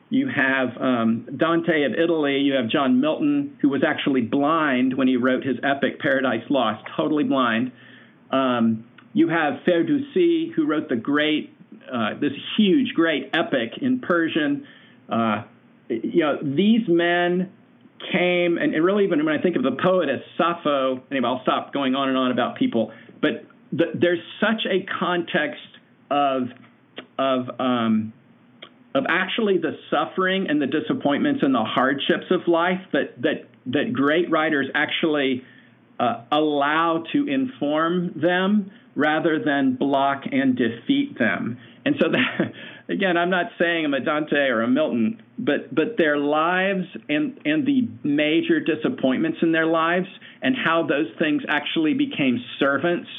You 0.09 0.29
have 0.29 0.69
um, 0.79 1.27
Dante 1.35 1.83
of 1.83 1.93
Italy, 1.93 2.37
you 2.37 2.53
have 2.53 2.69
John 2.69 3.01
Milton, 3.01 3.57
who 3.61 3.69
was 3.69 3.83
actually 3.85 4.21
blind 4.21 4.95
when 4.95 5.07
he 5.07 5.17
wrote 5.17 5.43
his 5.43 5.57
epic 5.63 5.99
Paradise 5.99 6.43
Lost, 6.49 6.85
totally 6.95 7.23
blind. 7.23 7.71
Um, 8.31 8.85
you 9.13 9.27
have 9.29 9.55
Ferdowsi, 9.67 10.53
who 10.53 10.67
wrote 10.67 10.87
the 10.87 10.95
great 10.95 11.54
uh, 11.91 12.19
this 12.19 12.31
huge, 12.57 12.93
great 12.93 13.29
epic 13.33 13.73
in 13.81 13.99
Persian. 13.99 14.67
Uh, 15.09 15.43
you 15.89 16.21
know, 16.21 16.37
these 16.41 16.87
men 16.87 17.51
came, 18.11 18.57
and, 18.57 18.73
and, 18.73 18.83
really 18.83 19.05
even 19.05 19.23
when 19.25 19.37
I 19.37 19.41
think 19.41 19.55
of 19.55 19.63
the 19.63 19.77
poet 19.81 20.09
as 20.09 20.19
Sappho, 20.37 21.01
anyway, 21.11 21.27
I'll 21.27 21.41
stop 21.43 21.73
going 21.73 21.95
on 21.95 22.09
and 22.09 22.17
on 22.17 22.31
about 22.31 22.57
people, 22.57 22.91
but 23.21 23.45
the, 23.71 23.85
there's 23.93 24.19
such 24.39 24.65
a 24.69 24.85
context 24.99 25.61
of 26.09 26.49
of 27.17 27.49
um, 27.59 28.13
of 28.93 29.05
actually 29.09 29.57
the 29.57 29.77
suffering 29.89 30.49
and 30.49 30.61
the 30.61 30.67
disappointments 30.67 31.41
and 31.43 31.53
the 31.53 31.63
hardships 31.63 32.25
of 32.31 32.47
life 32.47 32.81
that 32.93 33.21
that 33.21 33.49
that 33.67 33.93
great 33.93 34.29
writers 34.29 34.67
actually 34.73 35.43
uh, 35.99 36.23
allow 36.31 37.03
to 37.11 37.27
inform 37.27 38.13
them 38.15 38.71
rather 38.95 39.43
than 39.43 39.75
block 39.75 40.23
and 40.31 40.55
defeat 40.55 41.17
them. 41.19 41.57
And 41.85 41.95
so 42.01 42.09
that, 42.09 42.53
again, 42.89 43.17
I'm 43.17 43.29
not 43.29 43.47
saying 43.59 43.85
I'm 43.85 43.93
a 43.93 43.99
Dante 43.99 44.47
or 44.47 44.61
a 44.61 44.67
Milton, 44.67 45.21
but 45.37 45.73
but 45.73 45.97
their 45.97 46.17
lives 46.17 46.85
and 47.09 47.39
and 47.45 47.65
the 47.65 47.87
major 48.03 48.59
disappointments 48.59 49.39
in 49.41 49.51
their 49.51 49.67
lives 49.67 50.07
and 50.41 50.55
how 50.55 50.87
those 50.87 51.07
things 51.19 51.43
actually 51.47 51.93
became 51.93 52.43
servants 52.59 53.09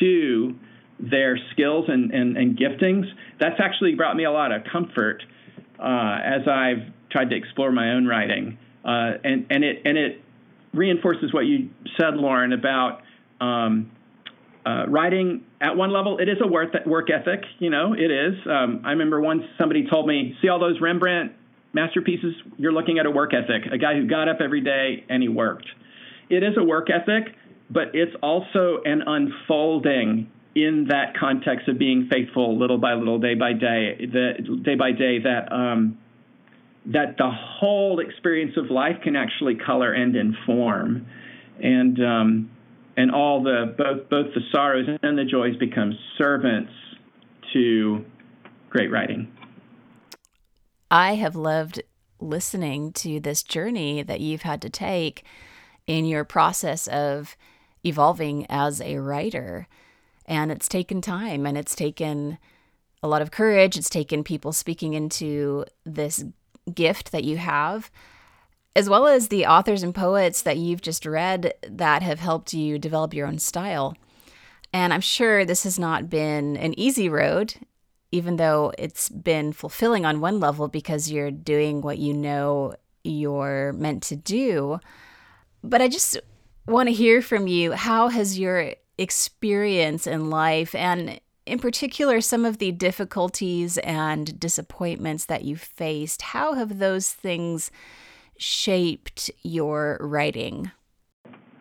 to 0.00 0.54
their 0.98 1.38
skills 1.52 1.86
and, 1.88 2.10
and, 2.12 2.36
and 2.36 2.58
giftings, 2.58 3.04
that's 3.38 3.60
actually 3.60 3.94
brought 3.94 4.16
me 4.16 4.24
a 4.24 4.30
lot 4.30 4.52
of 4.52 4.62
comfort 4.70 5.22
uh, 5.78 6.18
as 6.24 6.48
I've 6.48 6.90
tried 7.10 7.30
to 7.30 7.36
explore 7.36 7.70
my 7.70 7.92
own 7.92 8.06
writing. 8.06 8.58
Uh, 8.84 9.12
and, 9.24 9.46
and 9.50 9.64
it 9.64 9.82
and 9.84 9.98
it 9.98 10.22
reinforces 10.72 11.32
what 11.32 11.40
you 11.40 11.70
said, 11.98 12.14
Lauren, 12.14 12.52
about 12.52 13.02
um, 13.40 13.90
uh, 14.66 14.84
writing 14.88 15.44
at 15.60 15.76
one 15.76 15.92
level, 15.92 16.18
it 16.18 16.28
is 16.28 16.38
a 16.42 16.46
work, 16.46 16.74
work 16.86 17.08
ethic. 17.08 17.44
You 17.60 17.70
know, 17.70 17.92
it 17.92 18.10
is. 18.10 18.34
Um, 18.50 18.82
I 18.84 18.90
remember 18.90 19.20
once 19.20 19.44
somebody 19.58 19.86
told 19.88 20.08
me, 20.08 20.36
"See 20.42 20.48
all 20.48 20.58
those 20.58 20.80
Rembrandt 20.80 21.32
masterpieces? 21.72 22.34
You're 22.58 22.72
looking 22.72 22.98
at 22.98 23.06
a 23.06 23.10
work 23.10 23.32
ethic. 23.32 23.70
A 23.72 23.78
guy 23.78 23.94
who 23.94 24.06
got 24.08 24.28
up 24.28 24.38
every 24.40 24.62
day 24.62 25.04
and 25.08 25.22
he 25.22 25.28
worked. 25.28 25.66
It 26.28 26.42
is 26.42 26.56
a 26.56 26.64
work 26.64 26.88
ethic, 26.90 27.34
but 27.70 27.94
it's 27.94 28.14
also 28.22 28.80
an 28.84 29.02
unfolding 29.06 30.30
in 30.56 30.86
that 30.88 31.16
context 31.16 31.68
of 31.68 31.78
being 31.78 32.08
faithful, 32.10 32.58
little 32.58 32.78
by 32.78 32.94
little, 32.94 33.18
day 33.18 33.34
by 33.34 33.52
day, 33.52 33.96
the, 34.00 34.58
day 34.64 34.74
by 34.74 34.90
day. 34.90 35.20
That 35.20 35.52
um, 35.52 35.98
that 36.86 37.16
the 37.18 37.30
whole 37.30 38.00
experience 38.00 38.56
of 38.56 38.70
life 38.70 38.96
can 39.04 39.14
actually 39.14 39.54
color 39.54 39.92
and 39.92 40.16
inform, 40.16 41.06
and 41.62 42.00
um, 42.02 42.50
and 42.96 43.10
all 43.10 43.42
the 43.42 43.74
both 43.76 44.08
both 44.08 44.34
the 44.34 44.40
sorrows 44.52 44.86
and 45.02 45.18
the 45.18 45.24
joys 45.24 45.56
become 45.56 45.96
servants 46.18 46.72
to 47.52 48.04
great 48.70 48.90
writing. 48.90 49.30
I 50.90 51.14
have 51.14 51.34
loved 51.36 51.82
listening 52.20 52.92
to 52.92 53.20
this 53.20 53.42
journey 53.42 54.02
that 54.02 54.20
you've 54.20 54.42
had 54.42 54.62
to 54.62 54.70
take 54.70 55.24
in 55.86 56.04
your 56.04 56.24
process 56.24 56.86
of 56.88 57.36
evolving 57.84 58.46
as 58.48 58.80
a 58.80 58.98
writer. 58.98 59.68
And 60.26 60.50
it's 60.50 60.68
taken 60.68 61.00
time 61.00 61.46
and 61.46 61.56
it's 61.56 61.76
taken 61.76 62.38
a 63.02 63.08
lot 63.08 63.22
of 63.22 63.30
courage. 63.30 63.76
It's 63.76 63.90
taken 63.90 64.24
people 64.24 64.52
speaking 64.52 64.94
into 64.94 65.64
this 65.84 66.24
gift 66.74 67.12
that 67.12 67.24
you 67.24 67.36
have 67.36 67.90
as 68.76 68.90
well 68.90 69.06
as 69.06 69.28
the 69.28 69.46
authors 69.46 69.82
and 69.82 69.94
poets 69.94 70.42
that 70.42 70.58
you've 70.58 70.82
just 70.82 71.06
read 71.06 71.54
that 71.66 72.02
have 72.02 72.20
helped 72.20 72.52
you 72.52 72.78
develop 72.78 73.14
your 73.14 73.26
own 73.26 73.38
style. 73.38 73.96
And 74.70 74.92
I'm 74.92 75.00
sure 75.00 75.46
this 75.46 75.64
has 75.64 75.78
not 75.78 76.10
been 76.10 76.58
an 76.58 76.78
easy 76.78 77.08
road, 77.08 77.54
even 78.12 78.36
though 78.36 78.74
it's 78.78 79.08
been 79.08 79.54
fulfilling 79.54 80.04
on 80.04 80.20
one 80.20 80.40
level 80.40 80.68
because 80.68 81.10
you're 81.10 81.30
doing 81.30 81.80
what 81.80 81.96
you 81.96 82.12
know 82.12 82.74
you're 83.02 83.72
meant 83.72 84.02
to 84.04 84.16
do. 84.16 84.78
But 85.64 85.80
I 85.80 85.88
just 85.88 86.18
want 86.66 86.90
to 86.90 86.94
hear 86.94 87.22
from 87.22 87.46
you 87.46 87.72
how 87.72 88.08
has 88.08 88.38
your 88.38 88.74
experience 88.98 90.06
in 90.06 90.28
life 90.28 90.74
and 90.74 91.18
in 91.46 91.60
particular 91.60 92.20
some 92.20 92.44
of 92.44 92.58
the 92.58 92.72
difficulties 92.72 93.78
and 93.78 94.38
disappointments 94.38 95.26
that 95.26 95.44
you 95.44 95.54
faced 95.54 96.22
how 96.22 96.54
have 96.54 96.78
those 96.78 97.12
things 97.12 97.70
shaped 98.38 99.30
your 99.42 99.98
writing? 100.00 100.70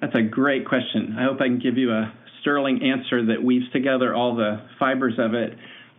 That's 0.01 0.15
a 0.15 0.21
great 0.21 0.67
question. 0.67 1.15
I 1.17 1.23
hope 1.23 1.41
I 1.41 1.45
can 1.45 1.59
give 1.59 1.77
you 1.77 1.91
a 1.91 2.13
sterling 2.41 2.81
answer 2.83 3.25
that 3.27 3.43
weaves 3.43 3.65
together 3.71 4.13
all 4.13 4.35
the 4.35 4.61
fibers 4.77 5.15
of 5.17 5.33
it. 5.33 5.53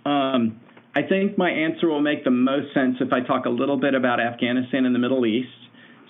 Um, 0.04 0.60
I 0.94 1.02
think 1.02 1.36
my 1.36 1.50
answer 1.50 1.88
will 1.88 2.00
make 2.00 2.24
the 2.24 2.30
most 2.30 2.72
sense 2.72 2.96
if 3.00 3.12
I 3.12 3.20
talk 3.20 3.46
a 3.46 3.50
little 3.50 3.78
bit 3.78 3.94
about 3.94 4.20
Afghanistan 4.20 4.86
and 4.86 4.94
the 4.94 4.98
Middle 4.98 5.26
East. 5.26 5.48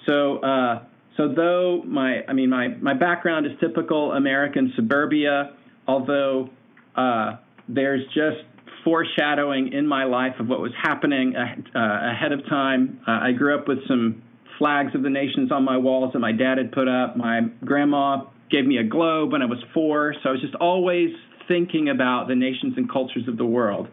So, 0.07 0.39
uh, 0.39 0.85
so 1.17 1.33
though 1.35 1.83
my, 1.85 2.21
I 2.29 2.33
mean, 2.35 2.51
my, 2.51 2.69
my 2.69 2.95
background 2.95 3.47
is 3.47 3.53
typical 3.61 4.13
American 4.13 4.73
suburbia, 4.77 5.55
although 5.89 6.51
uh, 6.95 7.37
there's 7.69 8.05
just 8.07 8.45
foreshadowing 8.85 9.73
in 9.73 9.87
my 9.87 10.05
life 10.05 10.35
of 10.39 10.47
what 10.47 10.61
was 10.61 10.73
happening 10.81 11.35
uh, 11.35 11.51
ahead 11.75 12.33
of 12.33 12.47
time. 12.49 13.01
Uh, 13.09 13.19
I 13.23 13.33
grew 13.33 13.59
up 13.59 13.67
with 13.67 13.79
some 13.89 14.23
flags 14.59 14.95
of 14.95 15.03
the 15.03 15.11
nations 15.11 15.53
on 15.53 15.65
my 15.65 15.77
walls 15.77 16.13
that 16.13 16.19
my 16.19 16.33
dad 16.33 16.59
had 16.59 16.73
put 16.73 16.89
up. 16.89 17.17
My 17.17 17.43
grandma 17.65 18.25
gave 18.51 18.65
me 18.65 18.79
a 18.79 18.85
globe 18.85 19.33
when 19.33 19.43
I 19.43 19.47
was 19.47 19.59
four, 19.75 20.15
so 20.23 20.29
I 20.29 20.33
was 20.33 20.41
just 20.41 20.55
always 20.57 21.11
thinking 21.49 21.89
about 21.89 22.29
the 22.29 22.35
nations 22.35 22.75
and 22.77 22.91
cultures 22.91 23.29
of 23.29 23.37
the 23.37 23.45
world. 23.45 23.89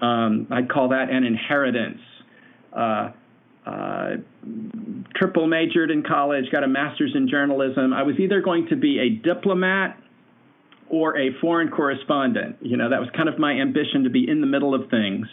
Um, 0.00 0.46
I'd 0.50 0.70
call 0.70 0.90
that 0.90 1.10
an 1.10 1.24
inheritance. 1.24 2.00
Uh, 2.72 3.10
uh, 3.66 4.10
triple 5.16 5.46
majored 5.46 5.90
in 5.90 6.02
college, 6.02 6.44
got 6.50 6.64
a 6.64 6.68
master's 6.68 7.12
in 7.14 7.28
journalism. 7.28 7.92
I 7.92 8.02
was 8.02 8.16
either 8.18 8.40
going 8.40 8.68
to 8.68 8.76
be 8.76 8.98
a 8.98 9.10
diplomat 9.10 9.98
or 10.88 11.18
a 11.18 11.30
foreign 11.40 11.68
correspondent. 11.68 12.56
You 12.60 12.76
know, 12.76 12.88
that 12.88 13.00
was 13.00 13.10
kind 13.14 13.28
of 13.28 13.38
my 13.38 13.52
ambition 13.52 14.04
to 14.04 14.10
be 14.10 14.28
in 14.28 14.40
the 14.40 14.46
middle 14.46 14.74
of 14.74 14.88
things. 14.90 15.26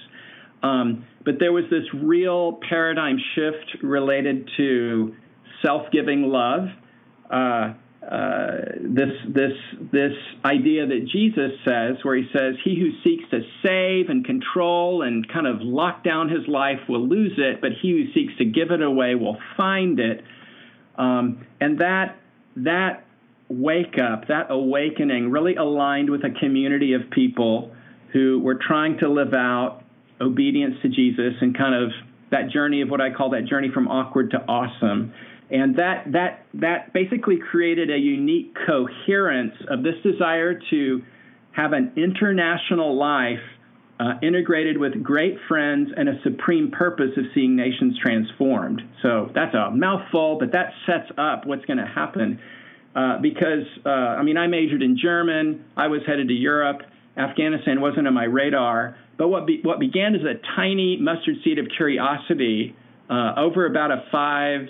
Um, 0.64 1.06
but 1.24 1.36
there 1.40 1.52
was 1.52 1.66
this 1.70 1.84
real 1.94 2.60
paradigm 2.70 3.18
shift 3.36 3.84
related 3.84 4.50
to 4.58 5.16
self 5.64 5.92
giving 5.92 6.24
love. 6.24 6.68
Uh, 7.30 7.74
uh, 8.06 8.52
this 8.82 9.10
this 9.28 9.54
this 9.92 10.14
idea 10.44 10.86
that 10.86 11.08
Jesus 11.12 11.52
says, 11.66 11.98
where 12.04 12.16
he 12.16 12.28
says, 12.32 12.56
"He 12.64 12.80
who 12.80 12.92
seeks 13.04 13.28
to 13.32 13.42
save 13.64 14.10
and 14.10 14.24
control 14.24 15.02
and 15.02 15.28
kind 15.28 15.48
of 15.48 15.62
lock 15.62 16.04
down 16.04 16.30
his 16.30 16.48
life 16.48 16.80
will 16.88 17.08
lose 17.08 17.34
it, 17.38 17.62
but 17.62 17.72
he 17.82 17.90
who 17.92 18.14
seeks 18.14 18.38
to 18.38 18.46
give 18.46 18.70
it 18.70 18.84
away 18.84 19.16
will 19.16 19.38
find 19.58 20.00
it." 20.00 20.24
Um, 20.98 21.48
and 21.60 21.80
that 21.80 22.18
that 22.58 23.06
wake 23.50 23.98
up, 23.98 24.28
that 24.28 24.48
awakening, 24.52 25.32
really 25.32 25.56
aligned 25.56 26.12
with 26.12 26.24
a 26.24 26.30
community 26.40 26.94
of 26.94 27.10
people 27.10 27.72
who 28.14 28.40
were 28.40 28.56
trying 28.56 29.00
to 29.00 29.10
live 29.10 29.34
out 29.34 29.82
obedience 30.22 30.76
to 30.82 30.90
Jesus 30.90 31.34
and 31.42 31.58
kind 31.58 31.76
of 31.76 31.92
that 32.32 32.50
journey 32.50 32.82
of 32.82 32.90
what 32.90 33.02
I 33.02 33.12
call 33.12 33.32
that 33.32 33.46
journey 33.46 33.70
from 33.74 33.88
awkward 33.88 34.32
to 34.32 34.38
awesome 34.38 35.14
and 35.50 35.76
that 35.76 36.12
that 36.12 36.46
that 36.56 36.94
basically 36.94 37.38
created 37.38 37.92
a 37.92 37.98
unique 37.98 38.56
coherence 38.66 39.54
of 39.70 39.84
this 39.84 39.96
desire 40.04 40.60
to 40.72 41.04
have 41.52 41.74
an 41.74 41.94
international 41.96 42.98
life 42.98 43.40
uh, 44.00 44.14
integrated 44.22 44.78
with 44.78 45.02
great 45.02 45.38
friends 45.48 45.90
and 45.96 46.10
a 46.10 46.22
supreme 46.24 46.72
purpose 46.72 47.12
of 47.16 47.24
seeing 47.34 47.56
nations 47.56 47.98
transformed. 48.02 48.82
So 49.02 49.32
that's 49.34 49.56
a 49.56 49.72
mouthful, 49.72 50.38
but 50.38 50.52
that 50.52 50.74
sets 50.86 51.10
up 51.18 51.46
what's 51.46 51.64
going 51.66 51.78
to 51.78 51.86
happen. 51.86 52.40
Uh, 52.94 53.20
because 53.22 53.66
uh, 53.86 53.90
I 53.90 54.24
mean, 54.24 54.38
I 54.38 54.48
majored 54.48 54.82
in 54.82 54.98
German. 54.98 55.66
I 55.78 55.88
was 55.88 56.02
headed 56.08 56.28
to 56.30 56.34
Europe. 56.34 56.82
Afghanistan 57.18 57.82
wasn't 57.82 58.08
on 58.08 58.14
my 58.14 58.26
radar. 58.26 58.98
But 59.18 59.30
what 59.30 59.48
be, 59.48 59.62
what 59.64 59.80
began 59.80 60.16
as 60.16 60.22
a 60.22 60.36
tiny 60.56 60.98
mustard 61.00 61.38
seed 61.44 61.60
of 61.60 61.68
curiosity 61.76 62.76
uh, 63.10 63.34
over 63.38 63.66
about 63.66 63.92
a 63.92 64.04
five 64.12 64.68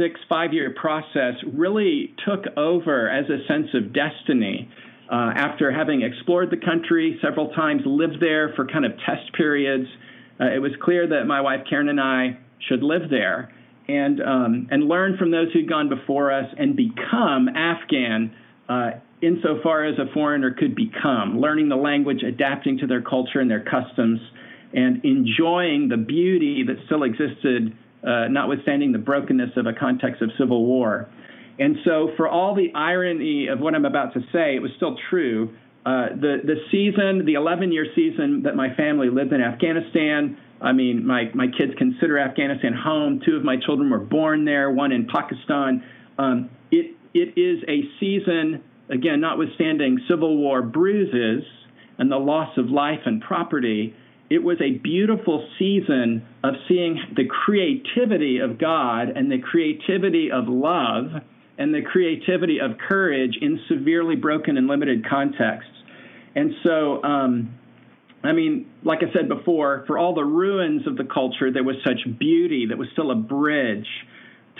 six, 0.00 0.18
five 0.28 0.52
year 0.52 0.74
process 0.80 1.34
really 1.52 2.14
took 2.26 2.44
over 2.56 3.08
as 3.08 3.26
a 3.26 3.46
sense 3.46 3.68
of 3.74 3.92
destiny. 3.92 4.68
Uh, 5.12 5.32
after 5.34 5.72
having 5.72 6.02
explored 6.02 6.50
the 6.50 6.56
country 6.56 7.18
several 7.20 7.48
times, 7.48 7.82
lived 7.84 8.20
there 8.20 8.52
for 8.54 8.64
kind 8.66 8.84
of 8.84 8.92
test 9.04 9.32
periods, 9.36 9.88
uh, 10.40 10.46
it 10.46 10.60
was 10.60 10.70
clear 10.80 11.08
that 11.08 11.24
my 11.26 11.40
wife 11.40 11.60
Karen 11.68 11.88
and 11.88 12.00
I 12.00 12.38
should 12.68 12.82
live 12.82 13.10
there 13.10 13.52
and 13.88 14.20
um, 14.22 14.68
and 14.70 14.88
learn 14.88 15.16
from 15.18 15.32
those 15.32 15.52
who'd 15.52 15.68
gone 15.68 15.88
before 15.88 16.32
us 16.32 16.46
and 16.56 16.76
become 16.76 17.48
Afghan. 17.48 18.32
Insofar 19.22 19.84
as 19.84 19.98
a 19.98 20.10
foreigner 20.14 20.52
could 20.52 20.74
become, 20.74 21.40
learning 21.40 21.68
the 21.68 21.76
language, 21.76 22.22
adapting 22.22 22.78
to 22.78 22.86
their 22.86 23.02
culture 23.02 23.40
and 23.40 23.50
their 23.50 23.62
customs, 23.62 24.18
and 24.72 25.04
enjoying 25.04 25.88
the 25.88 25.96
beauty 25.96 26.64
that 26.66 26.76
still 26.86 27.02
existed 27.02 27.76
uh, 28.02 28.28
notwithstanding 28.28 28.92
the 28.92 28.98
brokenness 28.98 29.50
of 29.56 29.66
a 29.66 29.74
context 29.74 30.22
of 30.22 30.30
civil 30.38 30.64
war. 30.64 31.08
And 31.58 31.76
so, 31.84 32.12
for 32.16 32.28
all 32.28 32.54
the 32.54 32.72
irony 32.74 33.48
of 33.48 33.60
what 33.60 33.74
I'm 33.74 33.84
about 33.84 34.14
to 34.14 34.20
say, 34.32 34.56
it 34.56 34.62
was 34.62 34.70
still 34.76 34.96
true. 35.10 35.54
Uh, 35.84 36.08
the 36.18 36.38
the 36.42 36.56
season, 36.70 37.26
the 37.26 37.34
11 37.34 37.72
year 37.72 37.86
season 37.94 38.42
that 38.44 38.56
my 38.56 38.74
family 38.74 39.10
lived 39.10 39.34
in 39.34 39.42
Afghanistan. 39.42 40.38
I 40.62 40.72
mean, 40.72 41.06
my 41.06 41.30
my 41.34 41.46
kids 41.46 41.72
consider 41.76 42.18
Afghanistan 42.18 42.72
home. 42.72 43.20
Two 43.24 43.36
of 43.36 43.44
my 43.44 43.56
children 43.58 43.90
were 43.90 43.98
born 43.98 44.46
there. 44.46 44.70
One 44.70 44.92
in 44.92 45.06
Pakistan. 45.06 45.84
Um, 46.18 46.50
it 46.70 46.96
it 47.12 47.38
is 47.38 47.62
a 47.68 47.82
season 47.98 48.62
again, 48.90 49.20
notwithstanding 49.20 50.00
civil 50.08 50.36
war 50.36 50.62
bruises 50.62 51.44
and 51.98 52.10
the 52.10 52.18
loss 52.18 52.56
of 52.56 52.70
life 52.70 53.00
and 53.06 53.20
property 53.22 53.94
it 54.30 54.44
was 54.44 54.58
a 54.62 54.78
beautiful 54.78 55.46
season 55.58 56.24
of 56.44 56.54
seeing 56.68 57.00
the 57.16 57.24
creativity 57.26 58.38
of 58.38 58.58
God 58.58 59.08
and 59.16 59.30
the 59.30 59.38
creativity 59.38 60.30
of 60.30 60.44
love 60.46 61.06
and 61.58 61.74
the 61.74 61.82
creativity 61.82 62.60
of 62.60 62.78
courage 62.78 63.36
in 63.42 63.60
severely 63.68 64.14
broken 64.14 64.56
and 64.56 64.68
limited 64.68 65.04
contexts. 65.06 65.72
And 66.36 66.52
so, 66.62 67.02
um, 67.02 67.58
I 68.22 68.32
mean, 68.32 68.70
like 68.84 69.00
I 69.02 69.12
said 69.12 69.28
before, 69.28 69.82
for 69.88 69.98
all 69.98 70.14
the 70.14 70.24
ruins 70.24 70.86
of 70.86 70.96
the 70.96 71.04
culture, 71.04 71.50
there 71.52 71.64
was 71.64 71.76
such 71.84 71.98
beauty 72.18 72.66
that 72.68 72.78
was 72.78 72.86
still 72.92 73.10
a 73.10 73.16
bridge 73.16 73.88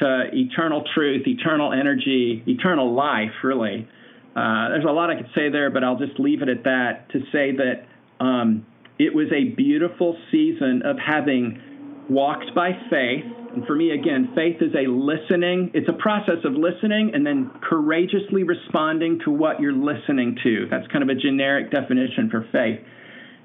to 0.00 0.30
eternal 0.32 0.82
truth, 0.94 1.28
eternal 1.28 1.72
energy, 1.72 2.42
eternal 2.48 2.92
life, 2.92 3.44
really. 3.44 3.88
Uh, 4.36 4.68
there's 4.70 4.84
a 4.84 4.92
lot 4.92 5.10
I 5.10 5.16
could 5.16 5.30
say 5.34 5.50
there, 5.50 5.70
but 5.70 5.82
I'll 5.82 5.98
just 5.98 6.18
leave 6.18 6.42
it 6.42 6.48
at 6.48 6.64
that 6.64 7.10
to 7.10 7.20
say 7.32 7.52
that 7.56 8.24
um, 8.24 8.66
it 8.98 9.14
was 9.14 9.26
a 9.32 9.54
beautiful 9.54 10.16
season 10.30 10.82
of 10.84 10.96
having 10.98 11.60
walked 12.08 12.54
by 12.54 12.72
faith. 12.90 13.24
And 13.54 13.66
for 13.66 13.74
me, 13.74 13.90
again, 13.90 14.32
faith 14.34 14.56
is 14.60 14.72
a 14.74 14.88
listening, 14.88 15.70
it's 15.74 15.88
a 15.88 15.92
process 15.94 16.44
of 16.44 16.52
listening 16.52 17.12
and 17.14 17.26
then 17.26 17.50
courageously 17.62 18.42
responding 18.42 19.20
to 19.24 19.30
what 19.30 19.60
you're 19.60 19.72
listening 19.72 20.36
to. 20.42 20.66
That's 20.70 20.86
kind 20.88 21.02
of 21.02 21.08
a 21.08 21.18
generic 21.18 21.70
definition 21.70 22.30
for 22.30 22.46
faith. 22.52 22.80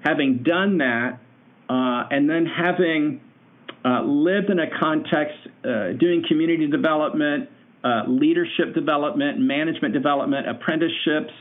Having 0.04 0.44
done 0.44 0.78
that, 0.80 1.20
uh, 1.68 2.04
and 2.12 2.30
then 2.30 2.46
having 2.46 3.22
uh, 3.84 4.04
lived 4.04 4.50
in 4.50 4.60
a 4.60 4.68
context 4.80 5.36
uh, 5.64 5.94
doing 5.94 6.24
community 6.28 6.68
development, 6.68 7.50
uh, 7.86 8.04
leadership 8.08 8.74
development, 8.74 9.40
management 9.40 9.94
development, 9.94 10.50
apprenticeships, 10.50 11.32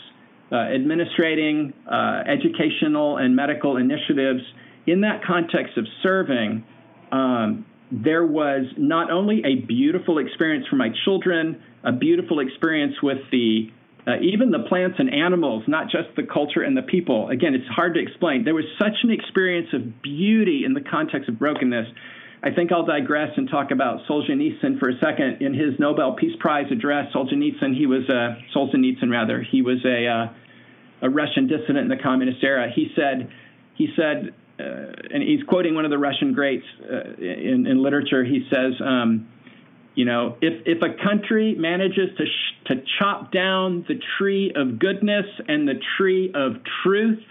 uh, 0.53 0.57
administrating 0.75 1.73
uh, 1.91 2.23
educational 2.29 3.17
and 3.17 3.35
medical 3.35 3.79
initiatives. 3.79 4.43
In 4.87 5.01
that 5.01 5.25
context 5.25 5.79
of 5.79 5.87
serving, 6.03 6.63
um, 7.11 7.65
there 7.91 8.27
was 8.27 8.67
not 8.77 9.11
only 9.11 9.43
a 9.45 9.65
beautiful 9.67 10.19
experience 10.19 10.67
for 10.69 10.77
my 10.77 10.91
children, 11.05 11.63
a 11.83 11.93
beautiful 11.93 12.41
experience 12.41 12.95
with 13.03 13.19
the 13.31 13.71
uh, 14.07 14.21
even 14.21 14.51
the 14.51 14.59
plants 14.69 14.97
and 14.99 15.09
animals, 15.15 15.65
not 15.67 15.85
just 15.85 16.15
the 16.15 16.25
culture 16.25 16.61
and 16.61 16.77
the 16.77 16.83
people. 16.83 17.31
Again, 17.31 17.55
it's 17.55 17.67
hard 17.69 17.95
to 17.95 18.03
explain. 18.03 18.45
There 18.45 18.55
was 18.55 18.67
such 18.79 18.93
an 19.03 19.11
experience 19.11 19.69
of 19.73 20.03
beauty 20.03 20.65
in 20.67 20.75
the 20.75 20.83
context 20.83 21.27
of 21.31 21.39
brokenness. 21.39 21.87
I 22.45 22.51
think 22.55 22.73
I'll 22.73 22.85
digress 22.85 23.31
and 23.39 23.49
talk 23.49 23.71
about 23.71 24.01
Solzhenitsyn 24.07 24.79
for 24.79 24.91
a 24.91 24.99
second. 25.01 25.41
In 25.41 25.55
his 25.55 25.79
Nobel 25.79 26.13
Peace 26.13 26.37
Prize 26.39 26.67
address, 26.71 27.11
Solzhenitsyn, 27.15 27.75
he 27.75 27.87
was 27.87 28.07
a 28.11 28.37
Solzhenitsyn 28.55 29.11
rather, 29.11 29.43
he 29.43 29.63
was 29.63 29.79
a 29.87 30.07
uh, 30.07 30.27
a 31.01 31.09
Russian 31.09 31.47
dissident 31.47 31.79
in 31.79 31.89
the 31.89 32.03
communist 32.03 32.45
era. 32.45 32.71
He 32.75 32.89
said, 32.95 33.31
he 33.75 33.89
said, 33.97 34.35
uh, 34.59 34.63
and 35.11 35.23
he's 35.23 35.43
quoting 35.43 35.75
one 35.75 35.85
of 35.85 35.91
the 35.91 35.99
Russian 35.99 36.33
greats 36.35 36.65
uh, 36.83 37.15
in, 37.19 37.67
in 37.67 37.83
literature. 37.83 38.25
He 38.25 38.47
says, 38.53 38.75
um, 38.81 39.29
you 39.95 40.05
know, 40.05 40.37
if 40.43 40.67
if 40.67 40.83
a 40.83 41.03
country 41.03 41.55
manages 41.59 42.11
to 42.19 42.25
sh- 42.27 42.67
to 42.67 42.75
chop 42.99 43.33
down 43.33 43.87
the 43.89 43.99
tree 44.19 44.53
of 44.55 44.79
goodness 44.79 45.27
and 45.49 45.67
the 45.67 45.81
tree 45.97 46.31
of 46.35 46.57
truth, 46.83 47.23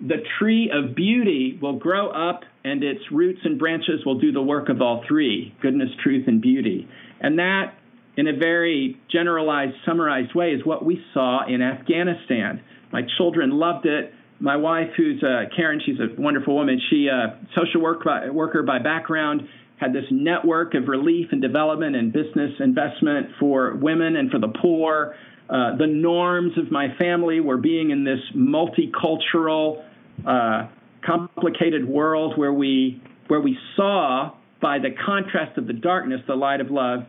the 0.00 0.22
tree 0.38 0.70
of 0.72 0.94
beauty 0.94 1.58
will 1.60 1.78
grow 1.78 2.08
up, 2.10 2.40
and 2.64 2.82
its 2.82 3.00
roots 3.10 3.40
and 3.44 3.58
branches 3.58 4.04
will 4.04 4.18
do 4.18 4.32
the 4.32 4.42
work 4.42 4.68
of 4.68 4.82
all 4.82 5.04
three: 5.08 5.54
goodness, 5.62 5.90
truth, 6.02 6.24
and 6.26 6.40
beauty. 6.40 6.88
And 7.20 7.38
that, 7.38 7.74
in 8.16 8.28
a 8.28 8.36
very 8.36 9.00
generalized, 9.10 9.74
summarized 9.86 10.34
way, 10.34 10.50
is 10.50 10.64
what 10.64 10.84
we 10.84 11.02
saw 11.14 11.46
in 11.46 11.62
Afghanistan. 11.62 12.62
My 12.92 13.02
children 13.16 13.50
loved 13.50 13.86
it. 13.86 14.12
My 14.38 14.56
wife, 14.56 14.90
who's 14.96 15.22
uh, 15.22 15.44
Karen, 15.56 15.80
she's 15.84 15.98
a 15.98 16.20
wonderful 16.20 16.54
woman. 16.54 16.80
She 16.90 17.08
uh, 17.08 17.36
social 17.56 17.80
work 17.80 18.04
by, 18.04 18.28
worker 18.28 18.62
by 18.62 18.78
background, 18.78 19.48
had 19.78 19.92
this 19.92 20.04
network 20.10 20.74
of 20.74 20.88
relief 20.88 21.28
and 21.32 21.40
development 21.40 21.96
and 21.96 22.12
business 22.12 22.50
investment 22.60 23.28
for 23.40 23.76
women 23.76 24.16
and 24.16 24.30
for 24.30 24.38
the 24.38 24.52
poor. 24.62 25.14
Uh, 25.48 25.76
the 25.76 25.86
norms 25.86 26.58
of 26.58 26.72
my 26.72 26.88
family 26.98 27.40
were 27.40 27.56
being 27.56 27.90
in 27.90 28.04
this 28.04 28.18
multicultural, 28.34 29.84
uh, 30.26 30.66
complicated 31.04 31.86
world 31.88 32.36
where 32.36 32.52
we 32.52 33.00
where 33.28 33.40
we 33.40 33.56
saw 33.76 34.32
by 34.60 34.78
the 34.78 34.90
contrast 35.04 35.58
of 35.58 35.66
the 35.66 35.72
darkness 35.72 36.20
the 36.26 36.34
light 36.34 36.60
of 36.60 36.70
love. 36.70 37.00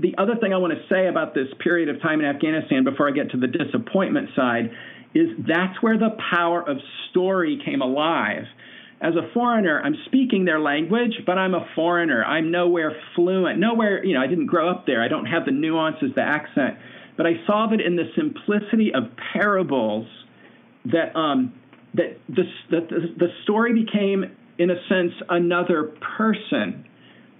The 0.00 0.14
other 0.18 0.34
thing 0.40 0.52
I 0.52 0.56
want 0.56 0.72
to 0.72 0.80
say 0.88 1.06
about 1.06 1.34
this 1.34 1.48
period 1.62 1.88
of 1.88 2.00
time 2.02 2.20
in 2.20 2.26
Afghanistan 2.26 2.82
before 2.82 3.08
I 3.08 3.12
get 3.12 3.30
to 3.30 3.36
the 3.36 3.46
disappointment 3.46 4.30
side 4.34 4.70
is 5.14 5.28
that's 5.46 5.80
where 5.80 5.96
the 5.96 6.16
power 6.32 6.68
of 6.68 6.78
story 7.10 7.60
came 7.64 7.80
alive. 7.80 8.44
As 9.00 9.14
a 9.14 9.32
foreigner, 9.32 9.80
I'm 9.84 9.94
speaking 10.06 10.44
their 10.44 10.58
language, 10.58 11.12
but 11.26 11.38
I'm 11.38 11.54
a 11.54 11.66
foreigner. 11.74 12.24
I'm 12.24 12.50
nowhere 12.50 12.96
fluent. 13.14 13.58
Nowhere, 13.58 14.04
you 14.04 14.14
know, 14.14 14.20
I 14.20 14.26
didn't 14.26 14.46
grow 14.46 14.70
up 14.70 14.86
there. 14.86 15.02
I 15.02 15.08
don't 15.08 15.26
have 15.26 15.44
the 15.44 15.52
nuances, 15.52 16.10
the 16.16 16.22
accent. 16.22 16.78
But 17.16 17.26
I 17.26 17.34
saw 17.46 17.68
that 17.70 17.80
in 17.80 17.96
the 17.96 18.10
simplicity 18.16 18.92
of 18.94 19.04
parables 19.32 20.06
that 20.86 21.14
um, 21.16 21.54
that 21.94 22.18
the, 22.28 22.42
the, 22.70 23.14
the 23.16 23.28
story 23.44 23.72
became, 23.72 24.24
in 24.58 24.70
a 24.70 24.88
sense, 24.88 25.12
another 25.28 25.94
person. 26.16 26.86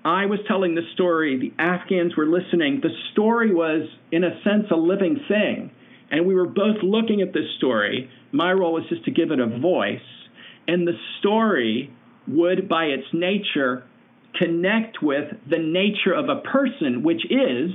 I 0.04 0.26
was 0.26 0.38
telling 0.46 0.74
the 0.74 0.86
story, 0.94 1.38
the 1.38 1.62
Afghans 1.62 2.16
were 2.16 2.26
listening. 2.26 2.80
The 2.82 2.94
story 3.12 3.52
was, 3.52 3.88
in 4.12 4.22
a 4.22 4.40
sense, 4.44 4.66
a 4.70 4.76
living 4.76 5.18
thing. 5.28 5.70
And 6.10 6.26
we 6.26 6.34
were 6.34 6.46
both 6.46 6.76
looking 6.82 7.20
at 7.20 7.32
this 7.32 7.46
story. 7.56 8.10
My 8.30 8.52
role 8.52 8.74
was 8.74 8.84
just 8.88 9.04
to 9.06 9.10
give 9.10 9.32
it 9.32 9.40
a 9.40 9.46
voice. 9.46 9.98
And 10.68 10.86
the 10.86 10.96
story 11.18 11.90
would, 12.28 12.68
by 12.68 12.84
its 12.84 13.06
nature, 13.12 13.84
connect 14.34 15.02
with 15.02 15.32
the 15.48 15.58
nature 15.58 16.12
of 16.12 16.28
a 16.28 16.42
person, 16.42 17.02
which 17.02 17.24
is 17.30 17.70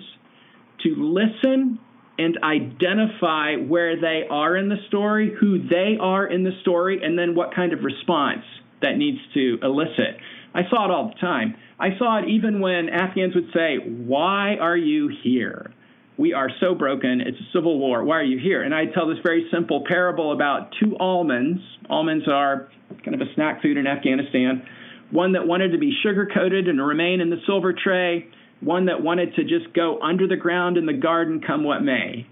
to 0.84 0.96
listen 0.96 1.80
and 2.20 2.38
identify 2.44 3.56
where 3.56 4.00
they 4.00 4.24
are 4.30 4.58
in 4.58 4.68
the 4.68 4.76
story, 4.90 5.34
who 5.40 5.70
they 5.70 5.96
are 6.02 6.28
in 6.28 6.44
the 6.44 6.52
story, 6.62 7.00
and 7.02 7.18
then 7.18 7.34
what 7.34 7.56
kind 7.56 7.72
of 7.72 7.80
response 7.84 8.44
that 8.82 8.98
needs 8.98 9.20
to 9.34 9.58
elicit. 9.64 10.18
I 10.54 10.64
saw 10.70 10.84
it 10.84 10.92
all 10.92 11.14
the 11.14 11.20
time. 11.22 11.56
I 11.80 11.98
saw 11.98 12.20
it 12.20 12.28
even 12.28 12.60
when 12.60 12.90
Afghans 12.90 13.36
would 13.36 13.50
say, 13.54 13.78
Why 13.78 14.58
are 14.60 14.76
you 14.76 15.10
here? 15.24 15.72
We 16.18 16.34
are 16.34 16.50
so 16.60 16.76
broken. 16.76 17.22
It's 17.22 17.38
a 17.38 17.58
civil 17.58 17.80
war. 17.80 18.04
Why 18.04 18.18
are 18.18 18.24
you 18.24 18.38
here? 18.38 18.64
And 18.64 18.76
I 18.76 18.88
tell 18.94 19.08
this 19.08 19.20
very 19.24 19.48
simple 19.54 19.86
parable 19.88 20.34
about 20.34 20.74
two 20.84 20.98
almonds. 21.00 21.62
Almonds 21.90 22.26
are 22.28 22.68
kind 23.06 23.16
of 23.16 23.22
a 23.22 23.34
snack 23.36 23.62
food 23.62 23.78
in 23.78 23.88
Afghanistan. 23.88 24.64
One 25.12 25.32
that 25.32 25.48
wanted 25.48 25.72
to 25.72 25.78
be 25.78 25.94
sugar 26.04 26.28
coated 26.34 26.68
and 26.68 26.86
remain 26.86 27.22
in 27.22 27.30
the 27.30 27.38
silver 27.46 27.72
tray, 27.72 28.28
one 28.62 28.86
that 28.86 29.02
wanted 29.02 29.36
to 29.36 29.44
just 29.44 29.74
go 29.74 30.00
under 30.02 30.28
the 30.28 30.36
ground 30.36 30.78
in 30.78 30.86
the 30.86 30.94
garden, 30.94 31.42
come 31.46 31.64
what 31.64 31.82
may. 31.82 32.28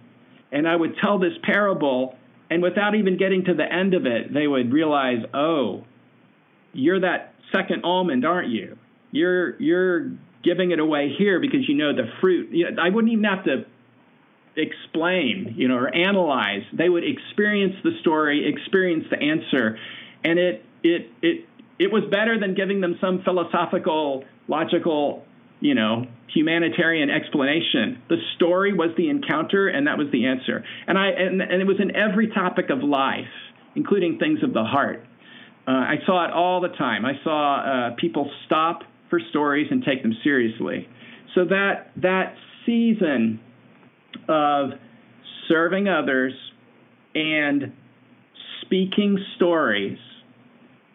And 0.52 0.68
I 0.68 0.76
would 0.76 0.96
tell 1.02 1.20
this 1.20 1.34
parable, 1.44 2.16
and 2.50 2.62
without 2.62 2.96
even 2.96 3.18
getting 3.18 3.46
to 3.46 3.54
the 3.54 3.72
end 3.72 3.94
of 3.94 4.06
it, 4.06 4.34
they 4.34 4.48
would 4.48 4.72
realize, 4.72 5.24
oh, 5.34 5.84
you're 6.74 7.02
that 7.02 7.34
second 7.54 7.84
almond, 7.84 8.26
aren't 8.26 8.50
you? 8.50 8.78
You're 9.12 9.60
you're 9.62 10.12
giving 10.44 10.72
it 10.72 10.80
away 10.80 11.14
here 11.18 11.40
because 11.40 11.68
you 11.68 11.76
know 11.76 11.96
the 11.96 12.10
fruit. 12.22 12.50
You 12.52 12.72
know, 12.72 12.82
I 12.82 12.90
wouldn't 12.90 13.12
even 13.12 13.24
have 13.24 13.46
to 13.46 13.66
explain, 14.56 15.56
you 15.58 15.68
know, 15.68 15.76
or 15.76 15.94
analyze. 15.94 16.64
They 16.74 16.90
would 16.90 17.04
experience 17.04 17.76
the 17.84 17.92
story, 18.02 18.48
experience 18.48 19.06
the 19.10 19.18
answer, 19.18 19.80
and 20.24 20.40
it 20.40 20.66
it 20.84 21.10
it 21.22 21.46
it 21.80 21.92
was 21.92 22.04
better 22.12 22.40
than 22.40 22.54
giving 22.54 22.82
them 22.82 22.98
some 23.00 23.22
philosophical, 23.24 24.26
logical 24.48 25.27
you 25.60 25.76
know, 25.76 26.06
humanitarian 26.34 27.10
explanation. 27.10 28.02
The 28.10 28.18
story 28.36 28.74
was 28.74 28.92
the 28.98 29.10
encounter, 29.10 29.68
and 29.68 29.88
that 29.88 29.98
was 29.98 30.08
the 30.12 30.26
answer. 30.26 30.64
And 30.88 30.98
I 30.98 31.08
and, 31.08 31.42
and 31.42 31.62
it 31.62 31.66
was 31.66 31.78
in 31.80 31.96
every 31.96 32.28
topic 32.30 32.70
of 32.70 32.84
life, 32.84 33.26
including 33.76 34.20
things 34.20 34.40
of 34.44 34.54
the 34.54 34.64
heart. 34.64 35.04
Uh, 35.68 35.72
I 35.72 35.96
saw 36.06 36.26
it 36.26 36.32
all 36.32 36.62
the 36.62 36.70
time. 36.70 37.06
I 37.06 37.14
saw 37.24 37.90
uh, 37.90 37.96
people 38.00 38.32
stop 38.46 38.82
for 39.10 39.20
stories 39.30 39.68
and 39.72 39.84
take 39.84 40.04
them 40.04 40.14
seriously. 40.24 40.88
So 41.36 41.46
that 41.46 41.92
that 42.02 42.36
season 42.66 43.40
of 44.30 44.72
serving 45.48 45.88
others 45.88 46.34
and 47.16 47.74
speaking 48.62 49.18
stories 49.36 49.98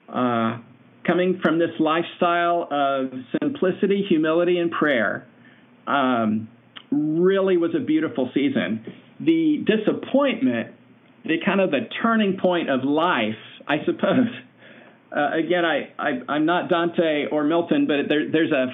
uh, 0.09 0.59
coming 1.07 1.41
from 1.43 1.59
this 1.59 1.71
lifestyle 1.79 2.69
of 2.71 3.11
simplicity, 3.41 4.05
humility, 4.09 4.59
and 4.59 4.71
prayer, 4.71 5.27
um, 5.87 6.49
really 6.91 7.57
was 7.57 7.75
a 7.75 7.81
beautiful 7.81 8.31
season. 8.35 8.85
The 9.21 9.65
disappointment, 9.67 10.75
the 11.25 11.39
kind 11.45 11.61
of 11.61 11.71
the 11.71 11.89
turning 12.03 12.39
point 12.41 12.71
of 12.71 12.85
life, 12.85 13.39
I 13.67 13.85
suppose. 13.85 14.29
Uh, 15.15 15.37
again, 15.37 15.63
I, 15.63 15.93
I 15.99 16.37
am 16.37 16.47
not 16.47 16.71
Dante 16.71 17.27
or 17.31 17.45
Milton, 17.45 17.87
but 17.87 18.09
there, 18.09 18.33
there's 18.33 18.51
a 18.51 18.69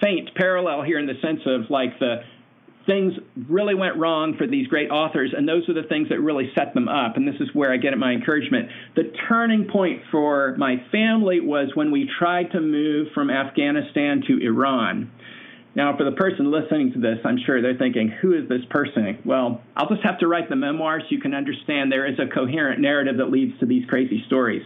faint 0.00 0.32
parallel 0.36 0.82
here 0.82 0.96
in 1.00 1.06
the 1.06 1.18
sense 1.20 1.40
of 1.44 1.68
like 1.70 1.98
the 1.98 2.18
things 2.86 3.12
really 3.48 3.74
went 3.74 3.96
wrong 3.96 4.36
for 4.38 4.46
these 4.46 4.66
great 4.68 4.90
authors, 4.90 5.34
and 5.36 5.48
those 5.48 5.68
are 5.68 5.74
the 5.74 5.88
things 5.88 6.08
that 6.08 6.20
really 6.20 6.50
set 6.56 6.72
them 6.72 6.88
up. 6.88 7.16
And 7.16 7.26
this 7.26 7.40
is 7.40 7.48
where 7.52 7.72
I 7.72 7.76
get 7.76 7.92
at 7.92 7.98
my 7.98 8.12
encouragement. 8.12 8.68
The 8.94 9.12
turning 9.28 9.66
point 9.66 10.02
for 10.10 10.54
my 10.56 10.76
family 10.90 11.40
was 11.40 11.70
when 11.74 11.90
we 11.90 12.08
tried 12.18 12.52
to 12.52 12.60
move 12.60 13.08
from 13.14 13.30
Afghanistan 13.30 14.22
to 14.28 14.38
Iran. 14.38 15.10
Now, 15.74 15.94
for 15.94 16.04
the 16.04 16.12
person 16.12 16.50
listening 16.50 16.92
to 16.94 17.00
this, 17.00 17.18
I'm 17.22 17.38
sure 17.44 17.60
they're 17.60 17.76
thinking, 17.76 18.08
who 18.08 18.32
is 18.32 18.48
this 18.48 18.62
person? 18.70 19.18
Well, 19.26 19.60
I'll 19.76 19.88
just 19.88 20.02
have 20.04 20.18
to 20.20 20.26
write 20.26 20.48
the 20.48 20.56
memoir 20.56 21.00
so 21.00 21.06
you 21.10 21.20
can 21.20 21.34
understand 21.34 21.92
there 21.92 22.06
is 22.06 22.18
a 22.18 22.32
coherent 22.32 22.80
narrative 22.80 23.18
that 23.18 23.30
leads 23.30 23.58
to 23.60 23.66
these 23.66 23.84
crazy 23.86 24.24
stories. 24.26 24.62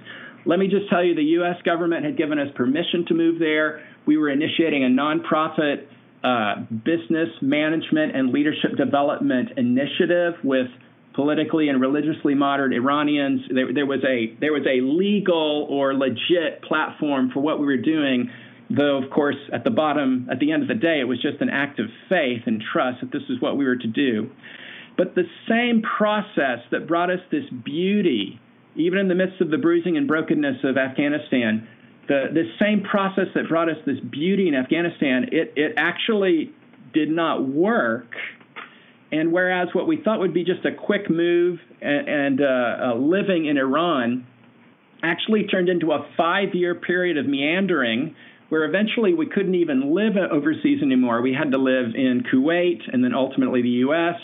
Let 0.47 0.61
me 0.61 0.69
just 0.69 0.89
tell 0.89 1.03
you 1.03 1.17
the 1.17 1.23
U.S. 1.43 1.57
government 1.65 2.05
had 2.05 2.17
given 2.17 2.39
us 2.39 2.49
permission 2.55 3.05
to 3.09 3.15
move 3.15 3.41
there. 3.41 3.85
We 4.07 4.19
were 4.19 4.31
initiating 4.31 4.85
a 4.85 4.87
nonprofit 4.87 5.87
uh, 6.23 6.57
business 6.85 7.29
management 7.41 8.15
and 8.15 8.31
leadership 8.31 8.77
development 8.77 9.51
initiative 9.57 10.35
with 10.45 10.67
politically 11.15 11.69
and 11.69 11.81
religiously 11.81 12.35
moderate 12.35 12.73
Iranians. 12.73 13.41
There, 13.53 13.73
there, 13.73 13.87
was 13.87 14.01
a 14.05 14.37
there 14.41 14.53
was 14.53 14.67
a 14.67 14.81
legal 14.83 15.67
or 15.71 15.95
legit 15.95 16.63
platform 16.63 17.31
for 17.33 17.41
what 17.41 17.59
we 17.59 17.67
were 17.67 17.77
doing. 17.77 18.31
Though, 18.69 19.03
of 19.03 19.11
course, 19.11 19.37
at 19.53 19.65
the 19.65 19.71
bottom, 19.71 20.29
at 20.31 20.39
the 20.39 20.53
end 20.53 20.63
of 20.63 20.69
the 20.69 20.75
day, 20.75 21.01
it 21.01 21.05
was 21.05 21.21
just 21.21 21.41
an 21.41 21.49
act 21.49 21.81
of 21.81 21.87
faith 22.09 22.43
and 22.47 22.63
trust 22.73 23.01
that 23.01 23.11
this 23.11 23.23
is 23.29 23.41
what 23.41 23.57
we 23.57 23.65
were 23.65 23.77
to 23.77 23.89
do. 23.89 24.31
But 24.97 25.15
the 25.15 25.25
same 25.49 25.83
process 25.83 26.61
that 26.71 26.87
brought 26.87 27.11
us 27.11 27.19
this 27.33 27.45
beauty, 27.65 28.39
even 28.77 28.99
in 28.99 29.09
the 29.09 29.17
midst 29.17 29.41
of 29.41 29.51
the 29.51 29.59
bruising 29.59 29.97
and 29.97 30.07
brokenness 30.07 30.59
of 30.63 30.77
Afghanistan, 30.77 31.67
the 32.11 32.25
this 32.35 32.47
same 32.61 32.83
process 32.83 33.27
that 33.37 33.49
brought 33.49 33.69
us 33.69 33.77
this 33.87 34.01
beauty 34.11 34.49
in 34.49 34.55
Afghanistan, 34.55 35.29
it 35.31 35.53
it 35.55 35.75
actually 35.77 36.53
did 36.93 37.09
not 37.09 37.47
work. 37.47 38.13
And 39.13 39.33
whereas 39.33 39.69
what 39.73 39.87
we 39.87 40.03
thought 40.03 40.19
would 40.19 40.35
be 40.35 40.45
just 40.45 40.65
a 40.65 40.73
quick 40.73 41.09
move 41.09 41.59
and, 41.81 42.09
and 42.09 42.41
uh, 42.41 42.45
uh, 42.45 42.95
living 42.95 43.47
in 43.47 43.59
Iran 43.59 44.27
actually 45.03 45.45
turned 45.45 45.69
into 45.69 45.93
a 45.93 46.07
five-year 46.17 46.77
period 46.77 47.17
of 47.17 47.27
meandering, 47.27 48.15
where 48.51 48.65
eventually 48.65 49.15
we 49.15 49.27
couldn't 49.27 49.55
even 49.55 49.95
live 49.95 50.17
overseas 50.17 50.83
anymore. 50.83 51.23
We 51.23 51.33
had 51.33 51.51
to 51.53 51.59
live 51.59 51.95
in 51.95 52.23
Kuwait 52.33 52.83
and 52.93 53.03
then 53.03 53.15
ultimately 53.15 53.63
the 53.63 53.77
U.S. 53.87 54.17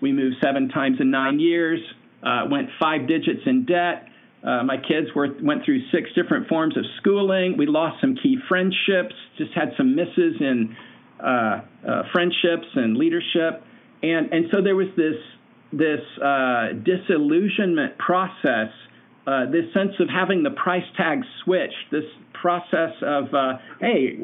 We 0.00 0.12
moved 0.12 0.36
seven 0.42 0.68
times 0.68 0.98
in 1.00 1.10
nine 1.10 1.40
years, 1.40 1.80
uh, 2.22 2.44
went 2.50 2.68
five 2.78 3.08
digits 3.08 3.42
in 3.46 3.64
debt, 3.64 4.09
uh, 4.42 4.62
my 4.64 4.76
kids 4.76 5.08
were, 5.14 5.28
went 5.42 5.64
through 5.64 5.80
six 5.90 6.08
different 6.14 6.48
forms 6.48 6.76
of 6.76 6.84
schooling. 6.98 7.56
We 7.58 7.66
lost 7.66 8.00
some 8.00 8.16
key 8.16 8.38
friendships, 8.48 9.14
just 9.36 9.52
had 9.52 9.72
some 9.76 9.94
misses 9.94 10.36
in 10.40 10.76
uh, 11.22 11.60
uh, 11.86 12.02
friendships 12.12 12.66
and 12.74 12.96
leadership. 12.96 13.62
And, 14.02 14.32
and 14.32 14.46
so 14.50 14.62
there 14.62 14.76
was 14.76 14.88
this, 14.96 15.16
this 15.72 16.00
uh, 16.22 16.68
disillusionment 16.82 17.98
process, 17.98 18.72
uh, 19.26 19.44
this 19.50 19.72
sense 19.74 19.92
of 20.00 20.08
having 20.08 20.42
the 20.42 20.50
price 20.50 20.86
tag 20.96 21.20
switched, 21.44 21.90
this 21.92 22.04
process 22.32 22.92
of, 23.02 23.34
uh, 23.34 23.58
hey, 23.80 24.16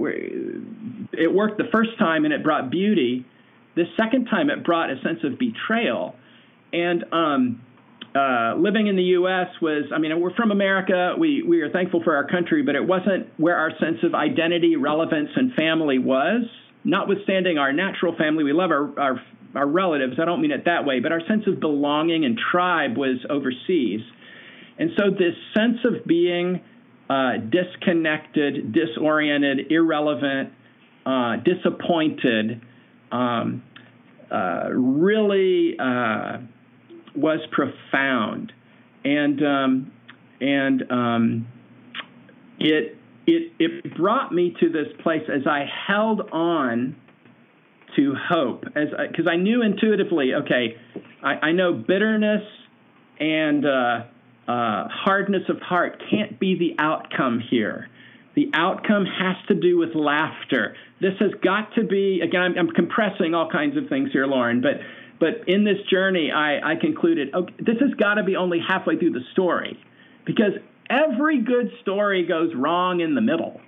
it 1.13 1.33
worked 1.33 1.59
the 1.59 1.69
first 1.71 1.91
time 1.99 2.25
and 2.25 2.33
it 2.33 2.43
brought 2.43 2.71
beauty. 2.71 3.27
This 3.75 3.89
second 3.99 4.27
time 4.27 4.49
it 4.49 4.65
brought 4.65 4.91
a 4.91 4.97
sense 5.03 5.21
of 5.25 5.39
betrayal. 5.39 6.17
And 6.73 7.05
um, 7.13 7.61
uh, 8.17 8.55
living 8.57 8.87
in 8.87 8.97
the 8.97 9.03
U.S. 9.03 9.49
was, 9.61 9.85
I 9.95 9.99
mean, 9.99 10.19
we're 10.21 10.35
from 10.35 10.51
America. 10.51 11.15
We, 11.19 11.43
we 11.43 11.61
are 11.61 11.71
thankful 11.71 12.03
for 12.03 12.17
our 12.17 12.27
country, 12.27 12.63
but 12.63 12.75
it 12.75 12.87
wasn't 12.87 13.29
where 13.37 13.57
our 13.57 13.71
sense 13.79 13.99
of 14.03 14.15
identity, 14.15 14.77
relevance, 14.77 15.31
and 15.37 15.53
family 15.55 15.99
was. 15.99 16.43
Notwithstanding 16.85 17.59
our 17.59 17.73
natural 17.73 18.17
family, 18.17 18.45
we 18.45 18.53
love 18.53 18.71
our, 18.71 18.99
our, 18.99 19.23
our 19.55 19.67
relatives. 19.67 20.15
I 20.21 20.25
don't 20.25 20.41
mean 20.41 20.53
it 20.53 20.65
that 20.65 20.87
way, 20.87 21.01
but 21.01 21.13
our 21.13 21.21
sense 21.27 21.45
of 21.47 21.61
belonging 21.61 22.25
and 22.25 22.39
tribe 22.51 22.97
was 22.97 23.19
overseas. 23.29 24.01
And 24.79 24.91
so 24.97 25.11
this 25.11 25.35
sense 25.55 25.79
of 25.85 26.07
being 26.07 26.63
uh, 27.11 27.33
disconnected, 27.51 28.73
disoriented, 28.73 29.71
irrelevant, 29.71 30.53
uh, 31.05 31.37
disappointed, 31.37 32.63
um, 33.13 33.63
uh, 34.31 34.69
really 34.71 35.77
was 37.17 37.41
profound, 37.51 38.53
and 39.05 39.43
um, 39.45 39.93
and 40.41 40.91
um, 40.91 41.49
it 42.59 42.97
it 43.27 43.53
it 43.59 43.97
brought 43.97 44.33
me 44.33 44.55
to 44.61 44.69
this 44.69 44.89
place 45.03 45.23
as 45.33 45.47
I 45.47 45.65
held 45.87 46.23
on 46.33 46.97
to 47.97 48.15
hope, 48.15 48.65
as 48.75 48.89
because 49.11 49.27
I, 49.27 49.33
I, 49.33 49.37
knew 49.37 49.63
intuitively, 49.63 50.35
okay, 50.35 50.77
I, 51.23 51.49
I 51.49 51.53
know 51.53 51.73
bitterness 51.73 52.43
and 53.19 53.65
uh, 53.65 54.05
uh, 54.47 54.89
hardness 54.89 55.43
of 55.49 55.61
heart 55.61 56.03
can't 56.11 56.39
be 56.39 56.59
the 56.59 56.83
outcome 56.83 57.41
here. 57.51 57.89
The 58.35 58.51
outcome 58.53 59.07
has 59.07 59.37
to 59.49 59.55
do 59.55 59.79
with 59.79 59.95
laughter. 59.95 60.77
This 61.01 61.15
has 61.21 61.31
got 61.43 61.75
to 61.77 61.85
be 61.85 62.21
again. 62.23 62.43
I'm, 62.43 62.59
I'm 62.59 62.71
compressing 62.71 63.35
all 63.35 63.49
kinds 63.51 63.77
of 63.79 63.89
things 63.89 64.11
here, 64.13 64.27
Lauren, 64.27 64.61
but 64.61 64.75
but 65.19 65.49
in 65.49 65.65
this 65.65 65.79
journey, 65.91 66.31
I, 66.31 66.73
I 66.73 66.77
concluded, 66.77 67.35
okay, 67.35 67.55
this 67.59 67.77
has 67.81 67.95
got 67.95 68.15
to 68.15 68.25
be 68.25 68.37
only 68.37 68.61
halfway 68.67 68.99
through 68.99 69.13
the 69.13 69.25
story, 69.33 69.79
because 70.25 70.53
every 70.91 71.43
good 71.43 71.71
story 71.83 72.27
goes 72.27 72.55
wrong 72.55 73.01
in 73.01 73.15
the 73.15 73.21
middle. 73.21 73.61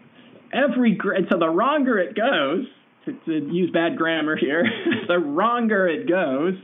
Every 0.52 0.98
so 1.30 1.38
the 1.38 1.46
longer 1.46 1.98
it 1.98 2.16
goes, 2.16 2.66
to, 3.04 3.12
to 3.12 3.54
use 3.54 3.70
bad 3.70 3.96
grammar 3.96 4.36
here, 4.36 4.64
the 5.08 5.18
wronger 5.18 5.88
it 5.88 6.08
goes, 6.08 6.54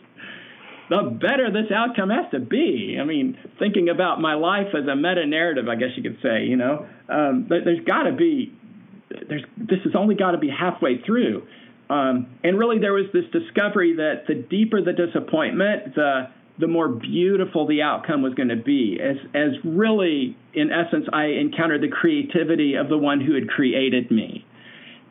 the 0.90 1.18
better 1.20 1.50
this 1.50 1.70
outcome 1.74 2.10
has 2.10 2.30
to 2.32 2.40
be. 2.40 2.98
I 3.00 3.04
mean, 3.04 3.38
thinking 3.58 3.88
about 3.88 4.20
my 4.20 4.34
life 4.34 4.68
as 4.74 4.86
a 4.86 4.96
meta 4.96 5.26
narrative, 5.26 5.68
I 5.68 5.76
guess 5.76 5.90
you 5.96 6.02
could 6.02 6.18
say, 6.22 6.44
you 6.44 6.56
know, 6.56 6.86
um, 7.08 7.46
there's 7.48 7.84
got 7.86 8.02
to 8.04 8.12
be, 8.12 8.52
there's 9.28 9.44
this 9.56 9.78
has 9.84 9.94
only 9.96 10.14
got 10.14 10.32
to 10.32 10.38
be 10.38 10.50
halfway 10.50 11.00
through. 11.02 11.46
Um, 11.90 12.26
and 12.42 12.58
really, 12.58 12.78
there 12.78 12.92
was 12.92 13.06
this 13.12 13.24
discovery 13.32 13.96
that 13.96 14.24
the 14.26 14.34
deeper 14.34 14.80
the 14.82 14.92
disappointment, 14.92 15.94
the 15.94 16.28
the 16.58 16.68
more 16.68 16.88
beautiful 16.88 17.66
the 17.66 17.82
outcome 17.82 18.22
was 18.22 18.34
going 18.34 18.48
to 18.48 18.56
be. 18.56 18.98
As 19.02 19.16
as 19.34 19.52
really, 19.64 20.36
in 20.54 20.70
essence, 20.70 21.06
I 21.12 21.26
encountered 21.26 21.82
the 21.82 21.88
creativity 21.88 22.74
of 22.74 22.88
the 22.88 22.98
one 22.98 23.20
who 23.20 23.34
had 23.34 23.48
created 23.48 24.10
me, 24.10 24.46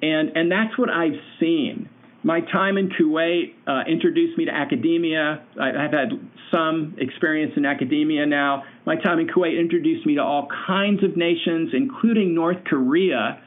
and 0.02 0.36
and 0.36 0.52
that's 0.52 0.78
what 0.78 0.90
I've 0.90 1.20
seen. 1.40 1.90
My 2.26 2.40
time 2.40 2.78
in 2.78 2.90
Kuwait 2.90 3.54
uh, 3.68 3.84
introduced 3.86 4.38
me 4.38 4.46
to 4.46 4.52
academia. 4.52 5.44
I, 5.60 5.82
have 5.82 5.92
had 5.92 6.12
some 6.52 6.96
experience 6.98 7.52
in 7.58 7.66
academia 7.66 8.26
now. 8.26 8.64
My 8.86 8.96
time 8.96 9.20
in 9.20 9.28
Kuwait 9.28 9.60
introduced 9.60 10.06
me 10.06 10.16
to 10.16 10.24
all 10.24 10.48
kinds 10.66 11.04
of 11.04 11.18
nations, 11.18 11.72
including 11.74 12.34
North 12.34 12.64
Korea. 12.66 13.42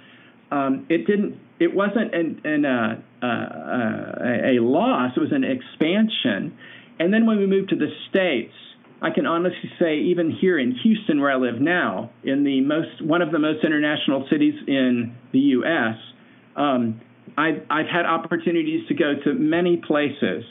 Um, 0.50 0.86
it 0.90 1.06
didn't. 1.06 1.38
It 1.58 1.74
wasn't 1.74 2.14
an, 2.14 2.40
an, 2.44 2.64
uh, 2.66 3.00
a, 3.26 4.56
a 4.56 4.62
loss. 4.62 5.12
It 5.16 5.20
was 5.20 5.32
an 5.32 5.44
expansion. 5.44 6.56
And 6.98 7.12
then 7.12 7.26
when 7.26 7.38
we 7.38 7.46
moved 7.46 7.70
to 7.70 7.76
the 7.76 7.88
states, 8.08 8.54
I 9.02 9.10
can 9.10 9.26
honestly 9.26 9.70
say, 9.78 9.98
even 9.98 10.30
here 10.30 10.58
in 10.58 10.74
Houston, 10.82 11.20
where 11.20 11.30
I 11.30 11.36
live 11.36 11.60
now, 11.60 12.10
in 12.24 12.44
the 12.44 12.62
most 12.62 13.04
one 13.04 13.20
of 13.20 13.30
the 13.30 13.38
most 13.38 13.64
international 13.64 14.26
cities 14.30 14.54
in 14.66 15.14
the 15.32 15.38
U.S., 15.38 15.96
um, 16.56 17.00
I've, 17.36 17.60
I've 17.68 17.86
had 17.86 18.06
opportunities 18.06 18.88
to 18.88 18.94
go 18.94 19.12
to 19.24 19.34
many 19.34 19.76
places 19.76 20.44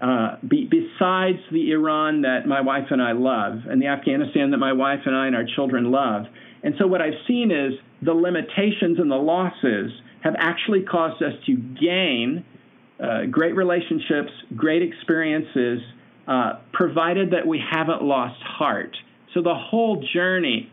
uh, 0.00 0.36
be, 0.46 0.70
besides 0.70 1.38
the 1.50 1.72
Iran 1.72 2.22
that 2.22 2.46
my 2.46 2.60
wife 2.60 2.86
and 2.90 3.02
I 3.02 3.12
love, 3.12 3.62
and 3.68 3.82
the 3.82 3.88
Afghanistan 3.88 4.52
that 4.52 4.58
my 4.58 4.72
wife 4.72 5.00
and 5.06 5.16
I 5.16 5.26
and 5.26 5.34
our 5.34 5.46
children 5.56 5.90
love. 5.90 6.26
And 6.62 6.74
so 6.78 6.86
what 6.86 7.02
I've 7.02 7.18
seen 7.26 7.50
is 7.50 7.72
the 8.02 8.12
limitations 8.12 8.98
and 9.00 9.10
the 9.10 9.16
losses 9.16 9.90
have 10.28 10.36
actually 10.38 10.82
caused 10.82 11.22
us 11.22 11.32
to 11.46 11.56
gain 11.56 12.44
uh, 13.02 13.24
great 13.30 13.56
relationships, 13.56 14.30
great 14.54 14.82
experiences, 14.82 15.80
uh, 16.26 16.58
provided 16.72 17.30
that 17.30 17.46
we 17.46 17.58
haven't 17.58 18.02
lost 18.02 18.40
heart. 18.42 18.94
So 19.34 19.42
the 19.42 19.54
whole 19.54 20.04
journey 20.12 20.70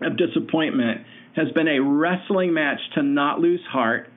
of 0.00 0.16
disappointment 0.16 1.02
has 1.36 1.50
been 1.52 1.68
a 1.68 1.80
wrestling 1.80 2.54
match 2.54 2.80
to 2.94 3.02
not 3.02 3.40
lose 3.40 3.60
heart 3.70 4.08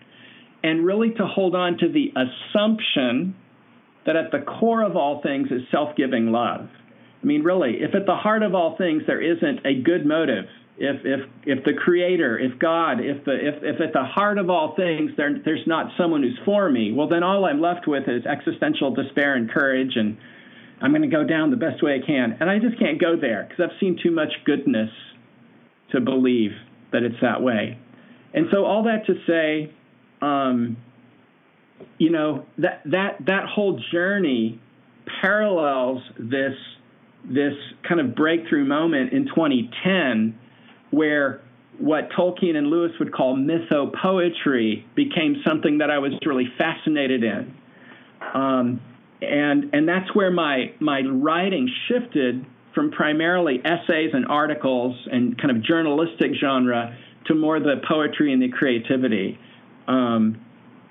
and 0.63 0.86
really 0.86 1.12
to 1.12 1.25
hold 1.25 1.55
on 1.55 1.77
to 1.79 1.91
the 1.91 2.13
assumption 2.15 3.36
that 4.05 4.15
at 4.15 4.31
the 4.31 4.39
core 4.39 4.84
of 4.84 4.95
all 4.95 5.21
things 5.21 5.49
is 5.51 5.62
self 5.71 5.95
giving 5.95 6.31
love. 6.31 6.69
I 7.21 7.25
mean, 7.25 7.43
really, 7.43 7.81
if 7.81 7.93
at 7.93 8.05
the 8.05 8.15
heart 8.15 8.43
of 8.43 8.55
all 8.55 8.77
things 8.77 9.03
there 9.05 9.21
isn't 9.21 9.65
a 9.65 9.81
good 9.81 10.05
motive, 10.05 10.45
if 10.81 11.05
if 11.05 11.29
if 11.45 11.63
the 11.63 11.73
creator 11.73 12.39
if 12.39 12.57
god 12.59 12.99
if 12.99 13.23
the 13.25 13.33
if, 13.33 13.63
if 13.63 13.81
at 13.81 13.93
the 13.93 14.03
heart 14.03 14.37
of 14.37 14.49
all 14.49 14.75
things 14.75 15.11
there, 15.15 15.39
there's 15.45 15.65
not 15.67 15.91
someone 15.97 16.23
who's 16.23 16.39
for 16.43 16.69
me 16.69 16.91
well 16.91 17.07
then 17.07 17.21
all 17.23 17.45
i'm 17.45 17.61
left 17.61 17.87
with 17.87 18.07
is 18.07 18.25
existential 18.25 18.93
despair 18.93 19.35
and 19.35 19.51
courage 19.51 19.91
and 19.95 20.17
i'm 20.81 20.91
going 20.91 21.03
to 21.03 21.07
go 21.07 21.23
down 21.23 21.51
the 21.51 21.55
best 21.55 21.83
way 21.83 22.01
i 22.01 22.05
can. 22.05 22.35
And 22.39 22.49
i 22.49 22.57
just 22.57 22.79
can't 22.79 22.99
go 22.99 23.15
there 23.15 23.45
because 23.47 23.69
i've 23.69 23.79
seen 23.79 23.99
too 24.01 24.11
much 24.11 24.33
goodness 24.43 24.89
to 25.91 26.01
believe 26.01 26.51
that 26.91 27.03
it's 27.03 27.15
that 27.21 27.41
way. 27.41 27.77
And 28.33 28.47
so 28.51 28.65
all 28.65 28.83
that 28.83 29.05
to 29.07 29.13
say 29.27 29.73
um, 30.21 30.77
you 31.97 32.11
know 32.11 32.45
that 32.57 32.81
that 32.85 33.17
that 33.25 33.45
whole 33.45 33.81
journey 33.91 34.59
parallels 35.21 36.01
this 36.17 36.53
this 37.25 37.53
kind 37.87 37.99
of 37.99 38.15
breakthrough 38.15 38.65
moment 38.65 39.13
in 39.13 39.25
2010 39.25 40.37
where 40.91 41.41
what 41.80 42.10
Tolkien 42.12 42.56
and 42.56 42.67
Lewis 42.67 42.91
would 42.99 43.13
call 43.13 43.36
mythopoetry 43.36 44.84
became 44.95 45.41
something 45.45 45.80
that 45.80 45.89
I 45.89 45.97
was 45.97 46.13
really 46.25 46.47
fascinated 46.58 47.23
in. 47.23 47.56
Um, 48.34 48.82
and 49.21 49.73
and 49.73 49.88
that's 49.88 50.13
where 50.15 50.32
my 50.32 50.73
my 50.80 51.01
writing 51.01 51.69
shifted 51.88 52.45
from 52.73 52.91
primarily 52.91 53.60
essays 53.63 54.12
and 54.13 54.25
articles 54.27 54.95
and 55.12 55.39
kind 55.39 55.56
of 55.56 55.63
journalistic 55.63 56.32
genre 56.39 56.97
to 57.25 57.36
more 57.36 57.60
the 57.60 57.82
poetry 57.88 58.34
and 58.34 58.41
the 58.41 58.49
creativity. 58.49 59.38
Um, 59.88 60.39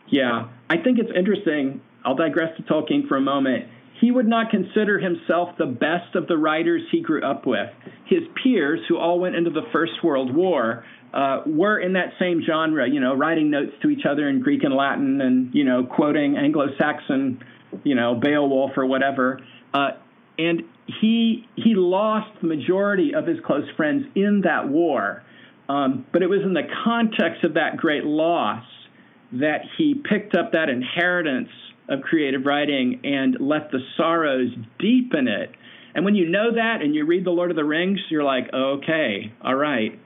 yeah, 0.09 0.49
I 0.69 0.77
think 0.77 0.99
it's 0.99 1.11
interesting. 1.17 1.81
I'll 2.05 2.17
digress 2.17 2.57
to 2.57 2.63
Tolkien 2.63 3.09
for 3.09 3.17
a 3.17 3.21
moment 3.21 3.67
he 4.01 4.11
would 4.11 4.27
not 4.27 4.51
consider 4.51 4.99
himself 4.99 5.51
the 5.59 5.67
best 5.67 6.15
of 6.15 6.27
the 6.27 6.37
writers 6.37 6.83
he 6.91 7.01
grew 7.03 7.23
up 7.23 7.47
with. 7.47 7.69
His 8.07 8.21
peers, 8.43 8.81
who 8.89 8.97
all 8.99 9.21
went 9.21 9.37
into 9.37 9.51
the 9.51 9.67
First 9.73 9.93
World 10.03 10.35
War, 10.35 10.85
uh, 11.13 11.43
were 11.47 11.79
in 11.79 11.93
that 11.95 12.13
same 12.19 12.43
genre, 12.47 12.89
you 12.89 13.01
know, 13.01 13.15
writing 13.15 13.51
notes 13.51 13.73
to 13.83 13.91
each 13.91 14.07
other 14.09 14.29
in 14.29 14.41
Greek 14.41 14.63
and 14.63 14.75
Latin 14.75 15.21
and, 15.21 15.55
you 15.55 15.65
know, 15.65 15.85
quoting 15.85 16.37
Anglo 16.37 16.67
Saxon, 16.79 17.43
you 17.85 17.95
know, 17.95 18.15
Beowulf 18.15 18.73
or 18.77 18.87
whatever. 18.87 19.41
Uh, 19.75 19.91
and 20.39 20.63
he, 21.01 21.47
he 21.57 21.75
lost 21.75 22.31
the 22.41 22.47
majority 22.47 23.15
of 23.15 23.27
his 23.27 23.39
close 23.45 23.69
friends 23.77 24.07
in 24.15 24.43
that 24.45 24.69
war. 24.69 25.23
Um, 25.69 26.07
but 26.13 26.23
it 26.23 26.29
was 26.29 26.41
in 26.43 26.55
the 26.55 26.67
context 26.85 27.45
of 27.45 27.55
that 27.55 27.77
great 27.77 28.05
loss 28.05 28.65
that 29.33 29.61
he 29.77 29.95
picked 29.95 30.35
up 30.35 30.53
that 30.53 30.69
inheritance 30.69 31.51
of 31.91 32.01
creative 32.03 32.47
writing 32.47 33.01
and 33.05 33.37
let 33.41 33.71
the 33.71 33.81
sorrows 33.97 34.51
deepen 34.79 35.29
it. 35.29 35.51
And 35.95 36.05
when 36.05 36.15
you 36.15 36.29
know 36.29 36.55
that 36.55 36.83
and 36.83 36.95
you 36.95 37.05
read 37.05 37.27
The 37.27 37.31
Lord 37.31 37.51
of 37.51 37.57
the 37.57 37.65
Rings, 37.65 37.99
you're 38.11 38.25
like, 38.25 38.49
okay, 38.55 39.33
all 39.43 39.57
right. 39.57 39.99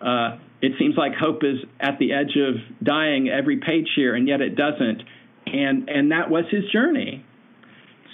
Uh, 0.00 0.38
it 0.60 0.72
seems 0.78 0.94
like 0.96 1.12
hope 1.14 1.42
is 1.42 1.58
at 1.80 1.98
the 1.98 2.12
edge 2.12 2.36
of 2.36 2.54
dying 2.84 3.28
every 3.28 3.56
page 3.56 3.88
here, 3.96 4.14
and 4.14 4.28
yet 4.28 4.40
it 4.40 4.54
doesn't. 4.56 5.02
And 5.46 5.88
and 5.88 6.12
that 6.12 6.30
was 6.30 6.44
his 6.50 6.62
journey. 6.72 7.24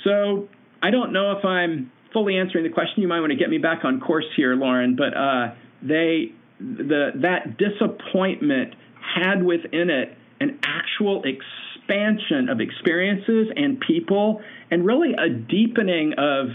So 0.04 0.48
I 0.82 0.90
don't 0.90 1.12
know 1.12 1.32
if 1.32 1.44
I'm 1.44 1.92
fully 2.12 2.38
answering 2.38 2.64
the 2.64 2.70
question. 2.70 3.02
You 3.02 3.08
might 3.08 3.20
want 3.20 3.32
to 3.32 3.38
get 3.38 3.50
me 3.50 3.58
back 3.58 3.84
on 3.84 4.00
course 4.00 4.24
here, 4.34 4.54
Lauren. 4.54 4.96
But 4.96 5.14
uh, 5.14 5.54
they 5.82 6.32
the 6.58 7.10
that 7.22 7.58
disappointment 7.58 8.74
had 9.14 9.42
within 9.42 9.90
it 9.90 10.16
an 10.40 10.58
actual 10.64 11.18
experience 11.18 11.67
expansion 11.88 12.48
of 12.48 12.60
experiences 12.60 13.48
and 13.54 13.80
people, 13.80 14.40
and 14.70 14.84
really 14.84 15.12
a 15.12 15.28
deepening 15.28 16.14
of 16.18 16.48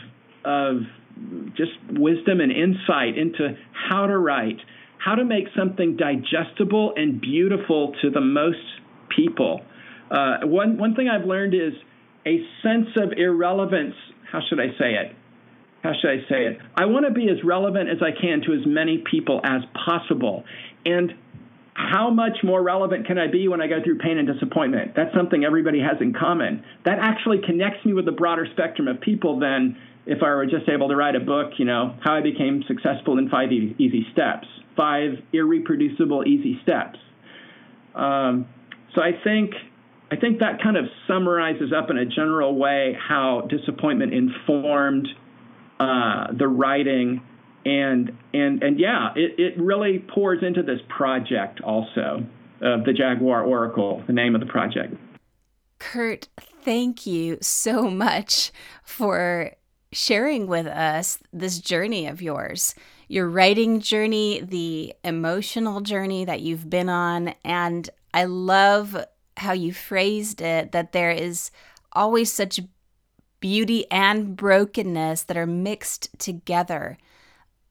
of 0.46 0.82
just 1.56 1.72
wisdom 1.92 2.42
and 2.42 2.52
insight 2.52 3.18
into 3.18 3.56
how 3.72 4.08
to 4.08 4.18
write, 4.18 4.58
how 4.98 5.16
to 5.16 5.24
make 5.24 5.46
something 5.56 5.96
digestible 5.96 6.94
and 6.96 7.22
beautiful 7.22 7.94
to 8.02 8.10
the 8.10 8.22
most 8.22 8.58
people. 9.16 9.62
Uh, 10.12 10.40
one 10.46 10.78
one 10.78 10.96
thing 10.96 11.08
I've 11.08 11.26
learned 11.26 11.54
is 11.54 11.74
a 12.26 12.40
sense 12.62 12.90
of 12.98 13.14
irrelevance. 13.18 13.96
How 14.32 14.40
should 14.50 14.60
I 14.60 14.70
say 14.80 14.94
it? 14.96 15.16
How 15.84 15.92
should 16.00 16.12
I 16.12 16.30
say 16.30 16.46
it? 16.48 16.58
I 16.76 16.86
want 16.86 17.06
to 17.06 17.14
be 17.14 17.30
as 17.30 17.44
relevant 17.44 17.90
as 17.90 17.98
I 18.02 18.12
can 18.20 18.42
to 18.42 18.54
as 18.54 18.66
many 18.66 19.04
people 19.10 19.42
as 19.44 19.62
possible. 19.86 20.46
And 20.86 21.14
how 21.76 22.10
much 22.10 22.38
more 22.44 22.62
relevant 22.62 23.08
can 23.08 23.18
I 23.18 23.28
be 23.28 23.48
when 23.48 23.62
I 23.62 23.68
go 23.68 23.82
through 23.84 23.98
pain 23.98 24.18
and 24.18 24.28
disappointment? 24.28 24.94
That's 24.96 25.14
something 25.16 25.44
everybody 25.44 25.80
has 25.80 26.00
in 26.02 26.14
common. 26.14 26.64
That 26.86 27.00
actually 27.00 27.40
connects 27.46 27.86
me 27.86 27.94
with 27.94 28.08
a 28.08 28.12
broader 28.12 28.48
spectrum 28.52 28.88
of 28.88 29.02
people 29.02 29.40
than 29.40 29.78
if 30.06 30.22
I 30.22 30.30
were 30.30 30.46
just 30.46 30.70
able 30.70 30.90
to 30.90 30.96
write 30.96 31.16
a 31.16 31.20
book, 31.20 31.54
you 31.58 31.66
know, 31.66 31.96
how 32.02 32.14
I 32.16 32.22
became 32.22 32.64
successful 32.68 33.18
in 33.18 33.30
five 33.30 33.52
e- 33.52 33.76
easy 33.80 34.06
steps, 34.12 34.48
five 34.76 35.14
irreproducible 35.34 36.28
easy 36.28 36.60
steps. 36.62 37.00
Um, 37.96 38.48
so 38.94 39.02
I 39.02 39.12
think 39.24 39.54
I 40.12 40.16
think 40.16 40.40
that 40.40 40.62
kind 40.62 40.78
of 40.78 40.86
summarizes 41.08 41.74
up 41.76 41.90
in 41.90 41.98
a 41.98 42.06
general 42.06 42.56
way 42.56 42.96
how 43.00 43.48
disappointment 43.50 44.14
informed 44.14 45.08
uh, 45.80 46.28
the 46.38 46.48
writing 46.48 47.22
and 47.66 48.18
and 48.34 48.64
and 48.64 48.80
yeah, 48.80 49.10
it, 49.16 49.40
it 49.40 49.62
really 49.62 50.00
pours 50.14 50.44
into 50.44 50.64
this 50.64 50.80
project 50.90 51.62
also 51.62 52.26
of 52.62 52.86
the 52.86 52.94
Jaguar 52.94 53.44
Oracle, 53.44 54.04
the 54.08 54.14
name 54.14 54.36
of 54.36 54.42
the 54.42 54.48
project. 54.48 54.96
Kurt, 55.80 56.30
thank 56.40 57.06
you 57.06 57.38
so 57.42 57.90
much 57.90 58.52
for 58.84 59.52
sharing 59.92 60.48
with 60.48 60.66
us 60.66 61.20
this 61.32 61.60
journey 61.60 62.08
of 62.08 62.22
yours, 62.22 62.74
your 63.08 63.30
writing 63.30 63.80
journey, 63.80 64.42
the 64.42 64.94
emotional 65.04 65.82
journey 65.82 66.26
that 66.26 66.42
you've 66.42 66.70
been 66.70 66.90
on. 66.90 67.36
And 67.44 67.90
I 68.14 68.26
love 68.26 69.06
how 69.38 69.54
you 69.54 69.74
phrased 69.74 70.42
it 70.42 70.72
that 70.72 70.94
there 70.94 71.12
is 71.12 71.52
always 71.92 72.32
such 72.32 72.60
beauty 73.40 73.86
and 73.92 74.36
brokenness 74.36 75.24
that 75.24 75.38
are 75.38 75.46
mixed 75.46 76.18
together. 76.18 76.98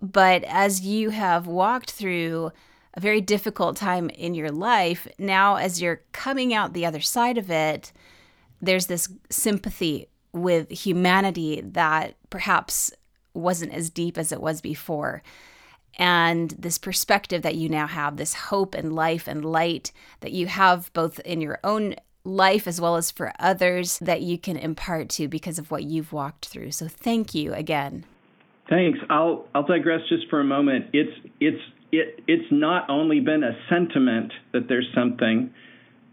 But 0.02 0.42
as 0.44 0.80
you 0.80 1.10
have 1.10 1.46
walked 1.46 1.92
through 1.92 2.50
a 2.94 3.00
very 3.00 3.20
difficult 3.20 3.76
time 3.76 4.10
in 4.10 4.34
your 4.34 4.50
life, 4.50 5.06
now 5.16 5.56
as 5.56 5.80
you're 5.80 6.02
coming 6.10 6.52
out 6.52 6.72
the 6.72 6.84
other 6.84 7.00
side 7.00 7.38
of 7.38 7.50
it, 7.50 7.92
there's 8.60 8.88
this 8.88 9.08
sympathy 9.30 10.08
with 10.32 10.70
humanity 10.70 11.60
that 11.64 12.16
perhaps 12.30 12.92
wasn't 13.32 13.72
as 13.72 13.90
deep 13.90 14.18
as 14.18 14.32
it 14.32 14.40
was 14.40 14.60
before. 14.60 15.22
And 15.98 16.50
this 16.58 16.78
perspective 16.78 17.42
that 17.42 17.54
you 17.54 17.68
now 17.68 17.86
have, 17.86 18.16
this 18.16 18.34
hope 18.34 18.74
and 18.74 18.94
life 18.94 19.28
and 19.28 19.44
light 19.44 19.92
that 20.20 20.32
you 20.32 20.46
have 20.46 20.92
both 20.92 21.20
in 21.20 21.40
your 21.40 21.60
own 21.62 21.94
life 22.24 22.66
as 22.66 22.80
well 22.80 22.96
as 22.96 23.10
for 23.10 23.32
others 23.38 23.98
that 23.98 24.22
you 24.22 24.38
can 24.38 24.56
impart 24.56 25.08
to 25.10 25.28
because 25.28 25.58
of 25.58 25.70
what 25.70 25.84
you've 25.84 26.12
walked 26.12 26.46
through. 26.46 26.72
So 26.72 26.88
thank 26.88 27.34
you 27.34 27.52
again. 27.52 28.04
Thanks. 28.72 28.98
I'll 29.10 29.46
I'll 29.54 29.66
digress 29.66 30.00
just 30.08 30.30
for 30.30 30.40
a 30.40 30.44
moment. 30.44 30.86
It's 30.94 31.12
it's 31.40 31.60
it 31.92 32.24
it's 32.26 32.50
not 32.50 32.88
only 32.88 33.20
been 33.20 33.44
a 33.44 33.52
sentiment 33.68 34.32
that 34.54 34.66
there's 34.66 34.88
something, 34.94 35.52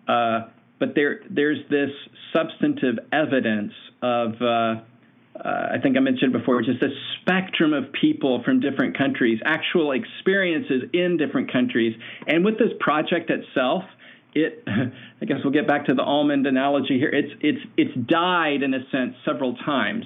uh, 0.10 0.50
but 0.78 0.93
there 0.93 1.22
there's 1.30 1.60
this 1.69 1.91
substantive 2.34 3.00
evidence 3.13 3.72
of. 4.02 4.34
Uh, 4.41 4.82
uh, 5.39 5.69
I 5.72 5.78
think 5.82 5.95
I 5.95 6.02
mentioned 6.02 6.34
before, 6.34 6.62
just 6.62 6.84
a 6.84 6.89
spectrum 7.22 7.72
of 7.72 7.93
people 7.93 8.43
from 8.43 8.60
different 8.60 8.98
countries, 8.98 9.39
actual 9.45 9.93
experiences 9.93 10.84
in 10.91 11.15
different 11.15 11.50
countries. 11.50 11.95
And 12.28 12.43
with 12.43 12.58
this 12.60 12.74
project 12.82 13.30
itself, 13.30 13.84
it 14.36 14.63
I 14.67 15.26
guess 15.26 15.38
we'll 15.45 15.54
get 15.54 15.65
back 15.65 15.86
to 15.86 15.93
the 15.93 16.04
almond 16.04 16.45
analogy 16.45 17.00
here. 17.00 17.08
It's 17.08 17.32
it's 17.39 17.65
it's 17.78 18.10
died 18.10 18.63
in 18.63 18.74
a 18.74 18.82
sense 18.91 19.15
several 19.24 19.56
times. 19.56 20.04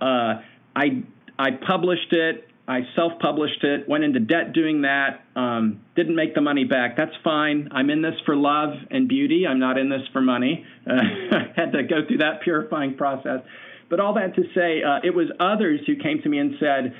Uh, 0.00 0.42
I 0.76 1.02
I 1.38 1.50
published 1.66 2.12
it. 2.12 2.48
I 2.68 2.80
self-published 2.96 3.62
it. 3.62 3.88
Went 3.88 4.02
into 4.04 4.18
debt 4.18 4.52
doing 4.52 4.82
that. 4.82 5.24
Um, 5.36 5.82
didn't 5.94 6.16
make 6.16 6.34
the 6.34 6.40
money 6.40 6.64
back. 6.64 6.96
That's 6.96 7.14
fine. 7.22 7.68
I'm 7.70 7.90
in 7.90 8.02
this 8.02 8.14
for 8.24 8.34
love 8.34 8.70
and 8.90 9.08
beauty. 9.08 9.46
I'm 9.46 9.60
not 9.60 9.78
in 9.78 9.88
this 9.88 10.02
for 10.12 10.20
money. 10.20 10.64
Uh, 10.88 11.38
had 11.56 11.72
to 11.72 11.82
go 11.82 12.06
through 12.06 12.18
that 12.18 12.40
purifying 12.42 12.96
process. 12.96 13.40
But 13.90 13.98
all 13.98 14.14
that 14.14 14.36
to 14.36 14.42
say, 14.54 14.82
uh, 14.84 15.00
it 15.02 15.12
was 15.12 15.26
others 15.40 15.80
who 15.84 15.96
came 15.96 16.22
to 16.22 16.28
me 16.28 16.38
and 16.38 16.54
said, 16.60 16.94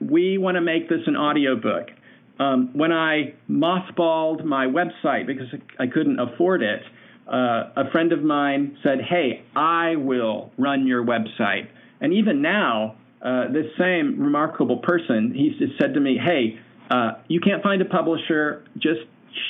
"We 0.00 0.38
want 0.38 0.54
to 0.54 0.60
make 0.60 0.88
this 0.88 1.00
an 1.06 1.16
audiobook." 1.16 1.88
Um, 2.38 2.70
when 2.74 2.92
I 2.92 3.34
mothballed 3.50 4.44
my 4.44 4.66
website 4.66 5.26
because 5.26 5.48
I 5.80 5.88
couldn't 5.88 6.20
afford 6.20 6.62
it, 6.62 6.82
uh, 7.26 7.70
a 7.76 7.90
friend 7.90 8.12
of 8.12 8.22
mine 8.22 8.78
said, 8.82 9.00
Hey, 9.00 9.42
I 9.54 9.96
will 9.96 10.52
run 10.58 10.86
your 10.86 11.04
website. 11.04 11.68
And 12.00 12.12
even 12.12 12.42
now, 12.42 12.96
uh, 13.26 13.52
this 13.52 13.66
same 13.76 14.20
remarkable 14.20 14.76
person, 14.76 15.32
he 15.34 15.52
said 15.80 15.94
to 15.94 16.00
me, 16.00 16.16
Hey, 16.16 16.60
uh, 16.90 17.14
you 17.26 17.40
can't 17.40 17.62
find 17.62 17.82
a 17.82 17.84
publisher. 17.84 18.64
Just 18.78 19.00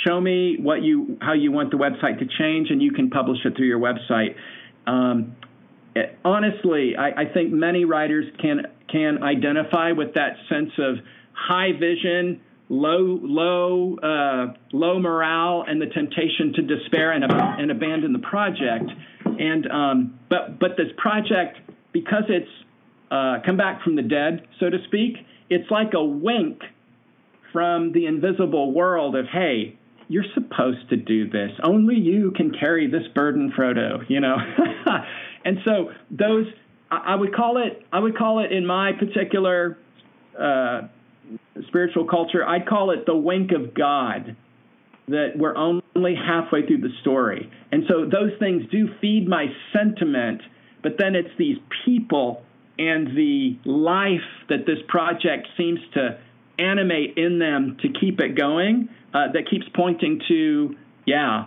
show 0.06 0.18
me 0.18 0.56
what 0.58 0.82
you 0.82 1.18
how 1.20 1.34
you 1.34 1.52
want 1.52 1.70
the 1.70 1.76
website 1.76 2.18
to 2.20 2.26
change, 2.38 2.70
and 2.70 2.80
you 2.80 2.92
can 2.92 3.10
publish 3.10 3.38
it 3.44 3.54
through 3.54 3.66
your 3.66 3.78
website. 3.78 4.34
Um, 4.86 5.36
it, 5.94 6.18
honestly, 6.24 6.96
I, 6.96 7.22
I 7.22 7.24
think 7.32 7.52
many 7.52 7.84
writers 7.84 8.24
can 8.40 8.62
can 8.90 9.22
identify 9.22 9.92
with 9.92 10.14
that 10.14 10.36
sense 10.48 10.70
of 10.78 10.96
high 11.32 11.72
vision 11.78 12.40
low 12.70 13.18
low 13.22 13.96
uh, 13.98 14.54
low 14.72 14.98
morale 14.98 15.64
and 15.68 15.82
the 15.82 15.86
temptation 15.86 16.54
to 16.54 16.62
despair 16.62 17.12
and, 17.12 17.24
ab- 17.24 17.58
and 17.60 17.70
abandon 17.70 18.14
the 18.14 18.20
project. 18.20 18.90
And 19.38 19.70
um, 19.70 20.18
but 20.30 20.58
but 20.58 20.78
this 20.78 20.88
project 20.96 21.58
because 21.92 22.24
it's 22.28 22.50
uh, 23.10 23.38
come 23.44 23.56
back 23.56 23.82
from 23.82 23.96
the 23.96 24.02
dead, 24.02 24.46
so 24.60 24.70
to 24.70 24.78
speak, 24.86 25.16
it's 25.48 25.70
like 25.70 25.94
a 25.94 26.04
wink 26.04 26.60
from 27.52 27.92
the 27.92 28.06
invisible 28.06 28.72
world 28.72 29.16
of 29.16 29.26
hey. 29.26 29.78
You're 30.08 30.24
supposed 30.34 30.88
to 30.90 30.96
do 30.96 31.28
this. 31.28 31.50
Only 31.64 31.96
you 31.96 32.30
can 32.36 32.52
carry 32.52 32.88
this 32.88 33.02
burden, 33.12 33.52
Frodo. 33.58 34.08
You 34.08 34.20
know, 34.20 34.36
and 35.44 35.58
so 35.64 35.90
those 36.12 36.46
I 36.92 37.16
would 37.16 37.34
call 37.34 37.56
it. 37.60 37.84
I 37.92 37.98
would 37.98 38.16
call 38.16 38.38
it 38.38 38.52
in 38.52 38.64
my 38.64 38.92
particular 38.92 39.76
uh, 40.38 40.82
spiritual 41.68 42.06
culture, 42.06 42.46
I'd 42.46 42.66
call 42.66 42.90
it 42.90 43.06
the 43.06 43.16
wink 43.16 43.52
of 43.52 43.74
God 43.74 44.36
that 45.08 45.32
we're 45.36 45.56
only 45.56 46.14
halfway 46.14 46.66
through 46.66 46.78
the 46.78 46.90
story. 47.00 47.50
And 47.70 47.84
so 47.88 48.04
those 48.04 48.32
things 48.38 48.64
do 48.70 48.88
feed 49.00 49.28
my 49.28 49.46
sentiment, 49.72 50.42
but 50.82 50.92
then 50.98 51.14
it's 51.14 51.30
these 51.38 51.58
people 51.84 52.42
and 52.78 53.16
the 53.16 53.58
life 53.64 54.26
that 54.48 54.66
this 54.66 54.78
project 54.88 55.48
seems 55.56 55.80
to 55.94 56.18
animate 56.58 57.16
in 57.16 57.38
them 57.38 57.76
to 57.82 57.88
keep 58.00 58.20
it 58.20 58.36
going 58.36 58.88
uh, 59.14 59.32
that 59.32 59.48
keeps 59.50 59.66
pointing 59.74 60.20
to, 60.28 60.74
yeah, 61.06 61.46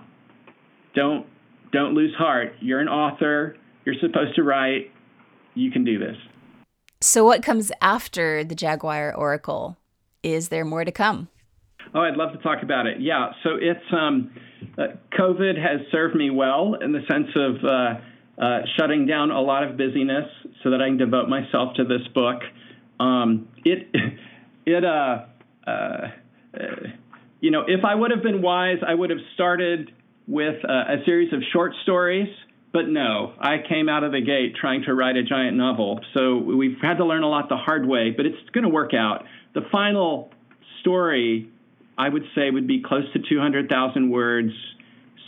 don't 0.96 1.26
don't 1.72 1.94
lose 1.94 2.16
heart. 2.18 2.54
You're 2.62 2.80
an 2.80 2.88
author. 2.88 3.56
You're 3.86 3.96
supposed 4.02 4.36
to 4.36 4.44
write. 4.44 4.92
You 5.54 5.72
can 5.72 5.84
do 5.84 6.00
this. 6.00 6.16
So, 7.02 7.24
what 7.24 7.44
comes 7.44 7.72
after 7.82 8.44
the 8.44 8.56
Jaguar 8.56 9.14
Oracle? 9.14 9.78
Is 10.24 10.50
there 10.50 10.66
more 10.66 10.84
to 10.84 10.92
come? 10.92 11.30
Oh, 11.94 12.02
I'd 12.02 12.18
love 12.18 12.34
to 12.34 12.40
talk 12.40 12.62
about 12.62 12.88
it. 12.88 12.98
Yeah, 13.00 13.32
so 13.44 13.52
it's 13.60 13.80
um, 13.94 14.32
uh, 14.78 14.98
COVID 15.18 15.58
has 15.58 15.80
served 15.92 16.16
me 16.16 16.30
well 16.30 16.76
in 16.82 16.92
the 16.92 17.00
sense 17.10 17.28
of 17.36 17.56
uh, 17.64 18.02
uh, 18.40 18.62
shutting 18.78 19.06
down 19.06 19.32
a 19.32 19.42
lot 19.42 19.64
of 19.64 19.78
busyness 19.78 20.26
so 20.64 20.72
that 20.72 20.82
I 20.82 20.88
can 20.88 20.98
devote 20.98 21.30
myself 21.30 21.76
to 21.76 21.84
this 21.84 22.08
book. 22.14 22.42
Um, 23.00 23.48
it 23.66 23.88
it 24.66 24.86
uh, 24.86 25.26
uh 25.68 26.08
you 27.42 27.52
know 27.52 27.64
if 27.68 27.84
I 27.86 27.96
would 27.96 28.12
have 28.12 28.24
been 28.24 28.42
wise, 28.42 28.78
I 28.86 28.94
would 28.94 29.10
have 29.10 29.20
started 29.34 29.92
with 30.28 30.64
a 30.64 30.98
series 31.06 31.34
of 31.34 31.42
short 31.52 31.74
stories 31.84 32.28
but 32.72 32.88
no, 32.88 33.34
I 33.40 33.58
came 33.68 33.90
out 33.90 34.04
of 34.04 34.12
the 34.12 34.22
gate 34.22 34.56
trying 34.60 34.84
to 34.84 34.94
write 34.94 35.16
a 35.16 35.24
giant 35.24 35.58
novel. 35.58 36.00
So 36.14 36.38
we've 36.38 36.78
had 36.82 36.98
to 36.98 37.06
learn 37.06 37.24
a 37.24 37.30
lot 37.30 37.50
the 37.50 37.58
hard 37.58 37.88
way, 37.88 38.12
but 38.16 38.26
it's 38.26 38.38
going 38.54 38.64
to 38.64 38.70
work 38.70 38.94
out. 38.94 39.26
The 39.56 39.62
final 39.72 40.30
story, 40.82 41.50
I 41.98 42.10
would 42.10 42.26
say, 42.36 42.52
would 42.52 42.68
be 42.68 42.84
close 42.84 43.12
to 43.14 43.20
200,000 43.28 44.12
words, 44.12 44.52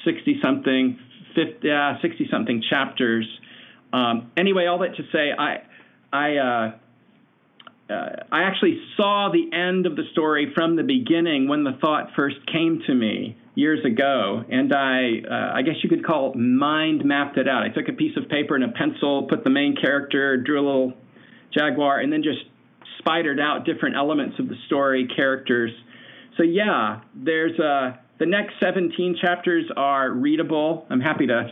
60 0.06 0.40
something, 0.44 1.00
50, 1.36 1.70
uh, 1.70 1.94
60 2.02 2.28
something 2.32 2.64
chapters. 2.70 3.28
Um, 3.94 4.32
anyway, 4.38 4.66
all 4.66 4.80
that 4.80 4.96
to 4.96 5.04
say, 5.12 5.32
I, 5.38 5.64
I, 6.12 6.38
uh, 6.38 6.72
uh, 7.92 8.24
I 8.32 8.44
actually 8.44 8.82
saw 8.96 9.30
the 9.32 9.56
end 9.56 9.86
of 9.86 9.96
the 9.96 10.04
story 10.12 10.52
from 10.56 10.76
the 10.76 10.84
beginning 10.84 11.48
when 11.48 11.64
the 11.64 11.74
thought 11.82 12.12
first 12.16 12.38
came 12.52 12.82
to 12.88 12.94
me 12.94 13.38
years 13.56 13.84
ago, 13.84 14.44
and 14.50 14.74
I, 14.74 15.22
uh, 15.30 15.52
I 15.56 15.62
guess 15.62 15.76
you 15.84 15.90
could 15.90 16.06
call 16.06 16.32
it 16.32 16.38
mind 16.38 17.04
mapped 17.04 17.38
it 17.38 17.50
out. 17.50 17.64
I 17.64 17.70
took 17.70 17.90
a 17.90 17.94
piece 17.94 18.16
of 18.16 18.30
paper 18.30 18.56
and 18.56 18.64
a 18.64 18.70
pencil, 18.70 19.28
put 19.28 19.44
the 19.44 19.50
main 19.50 19.76
character, 19.76 20.38
drew 20.38 20.60
a 20.60 20.66
little 20.66 20.94
jaguar, 21.54 22.00
and 22.00 22.14
then 22.14 22.24
just 22.24 22.40
spidered 23.00 23.40
out 23.40 23.66
different 23.66 23.96
elements 23.96 24.40
of 24.40 24.48
the 24.48 24.56
story, 24.68 25.08
characters. 25.14 25.72
So 26.38 26.44
yeah, 26.44 27.02
there's 27.14 27.60
uh, 27.60 27.98
the 28.22 28.26
next 28.26 28.54
17 28.62 29.18
chapters 29.20 29.66
are 29.76 30.12
readable. 30.12 30.86
I'm 30.90 31.02
happy 31.02 31.28
to 31.28 31.52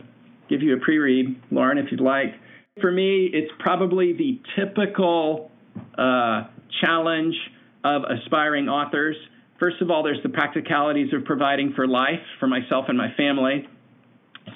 give 0.49 0.61
you 0.61 0.77
a 0.77 0.79
pre-read, 0.79 1.41
Lauren, 1.51 1.77
if 1.77 1.91
you'd 1.91 1.99
like. 1.99 2.35
For 2.79 2.91
me, 2.91 3.29
it's 3.33 3.51
probably 3.59 4.13
the 4.13 4.39
typical 4.55 5.51
uh, 5.97 6.43
challenge 6.81 7.35
of 7.83 8.03
aspiring 8.03 8.69
authors 8.69 9.17
First 9.59 9.81
of 9.81 9.91
all, 9.91 10.03
there's 10.03 10.23
the 10.23 10.29
practicalities 10.29 11.13
of 11.13 11.25
providing 11.25 11.73
for 11.75 11.85
life 11.85 12.21
for 12.39 12.47
myself 12.47 12.85
and 12.87 12.97
my 12.97 13.13
family. 13.17 13.67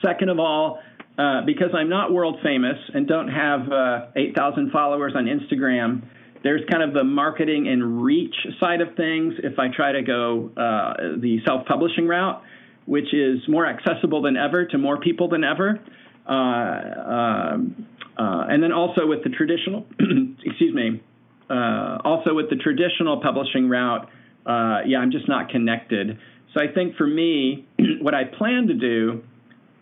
Second 0.04 0.30
of 0.30 0.40
all, 0.40 0.80
uh, 1.18 1.42
because 1.46 1.70
I'm 1.76 1.90
not 1.90 2.12
world 2.14 2.40
famous 2.42 2.78
and 2.94 3.06
don't 3.06 3.28
have 3.28 3.70
uh, 3.70 4.06
8,000 4.16 4.72
followers 4.72 5.14
on 5.16 5.26
Instagram, 5.26 6.04
there's 6.44 6.62
kind 6.70 6.84
of 6.84 6.94
the 6.94 7.04
marketing 7.04 7.68
and 7.68 8.04
reach 8.04 8.36
side 8.60 8.82
of 8.82 8.96
things 8.96 9.34
if 9.44 9.58
I 9.58 9.68
try 9.74 9.94
to 9.94 10.02
go 10.02 10.52
uh, 10.58 11.20
the 11.20 11.40
self 11.46 11.66
publishing 11.66 12.08
route, 12.08 12.44
which 12.86 13.14
is 13.14 13.40
more 13.48 13.66
accessible 13.66 14.22
than 14.22 14.36
ever 14.36 14.66
to 14.66 14.78
more 14.78 15.00
people 15.00 15.30
than 15.30 15.44
ever. 15.44 15.80
Uh, 16.28 16.32
um, 16.32 17.88
uh, 18.18 18.46
and 18.50 18.62
then 18.62 18.72
also 18.72 19.08
with 19.08 19.24
the 19.24 19.30
traditional, 19.30 19.86
excuse 20.46 20.74
me, 20.74 21.02
uh, 21.50 21.98
also 22.04 22.34
with 22.34 22.50
the 22.50 22.56
traditional 22.58 23.22
publishing 23.22 23.68
route, 23.68 24.10
uh, 24.46 24.80
yeah, 24.86 25.00
I'm 25.00 25.12
just 25.12 25.28
not 25.28 25.50
connected. 25.50 26.18
So 26.54 26.62
I 26.62 26.72
think 26.74 26.96
for 26.96 27.08
me, 27.08 27.68
what 28.02 28.14
I 28.14 28.26
plan 28.26 28.68
to 28.68 28.74
do 28.74 29.24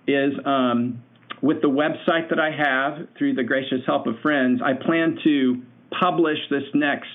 is 0.07 0.33
um, 0.45 1.03
with 1.41 1.61
the 1.61 1.67
website 1.67 2.29
that 2.29 2.39
I 2.39 2.51
have 2.51 3.07
through 3.17 3.33
the 3.35 3.43
gracious 3.43 3.81
help 3.85 4.07
of 4.07 4.15
friends, 4.21 4.61
I 4.63 4.73
plan 4.73 5.17
to 5.23 5.61
publish 5.99 6.37
this 6.49 6.63
next. 6.73 7.07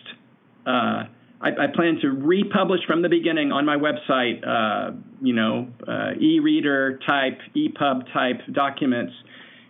Uh, 0.67 1.05
I, 1.41 1.49
I, 1.49 1.67
plan 1.75 1.99
to 2.01 2.09
republish 2.09 2.81
from 2.87 3.03
the 3.03 3.09
beginning 3.09 3.53
on 3.53 3.65
my 3.65 3.77
website, 3.77 4.47
uh, 4.47 4.97
you 5.21 5.35
know, 5.35 5.69
uh, 5.87 6.13
e-reader 6.19 6.99
type, 7.07 7.39
EPUB 7.55 8.13
type 8.13 8.41
documents, 8.53 9.13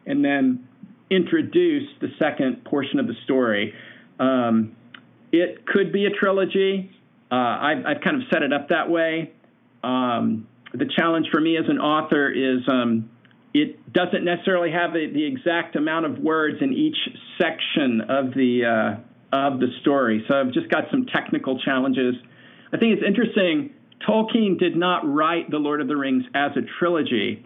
and 0.06 0.24
then 0.24 0.66
introduce 1.10 1.88
the 2.00 2.08
second 2.18 2.64
portion 2.64 2.98
of 2.98 3.06
the 3.06 3.14
story. 3.24 3.74
Um, 4.18 4.76
it 5.32 5.66
could 5.66 5.92
be 5.92 6.06
a 6.06 6.10
trilogy. 6.10 6.90
Uh, 7.30 7.34
I've, 7.34 7.86
I've, 7.86 8.00
kind 8.02 8.22
of 8.22 8.28
set 8.32 8.42
it 8.42 8.52
up 8.52 8.68
that 8.68 8.88
way. 8.88 9.32
Um, 9.82 10.46
the 10.72 10.88
challenge 10.96 11.26
for 11.32 11.40
me 11.40 11.56
as 11.56 11.64
an 11.68 11.78
author 11.78 12.30
is 12.30 12.60
um, 12.68 13.10
it 13.56 13.92
doesn't 13.92 14.24
necessarily 14.24 14.70
have 14.70 14.92
the, 14.92 15.10
the, 15.12 15.24
exact 15.24 15.76
amount 15.76 16.04
of 16.04 16.18
words 16.18 16.58
in 16.60 16.72
each 16.74 16.96
section 17.40 18.02
of 18.08 18.34
the 18.34 18.64
uh, 18.64 19.36
of 19.36 19.60
the 19.60 19.68
story. 19.80 20.24
So 20.28 20.34
I've 20.34 20.52
just 20.52 20.68
got 20.68 20.84
some 20.90 21.06
technical 21.06 21.58
challenges. 21.60 22.14
I 22.72 22.76
think 22.76 22.98
it's 22.98 23.06
interesting. 23.06 23.70
Tolkien 24.06 24.58
did 24.58 24.76
not 24.76 25.02
write 25.06 25.50
The 25.50 25.56
Lord 25.56 25.80
of 25.80 25.88
the 25.88 25.96
Rings 25.96 26.24
as 26.34 26.52
a 26.56 26.60
trilogy. 26.78 27.44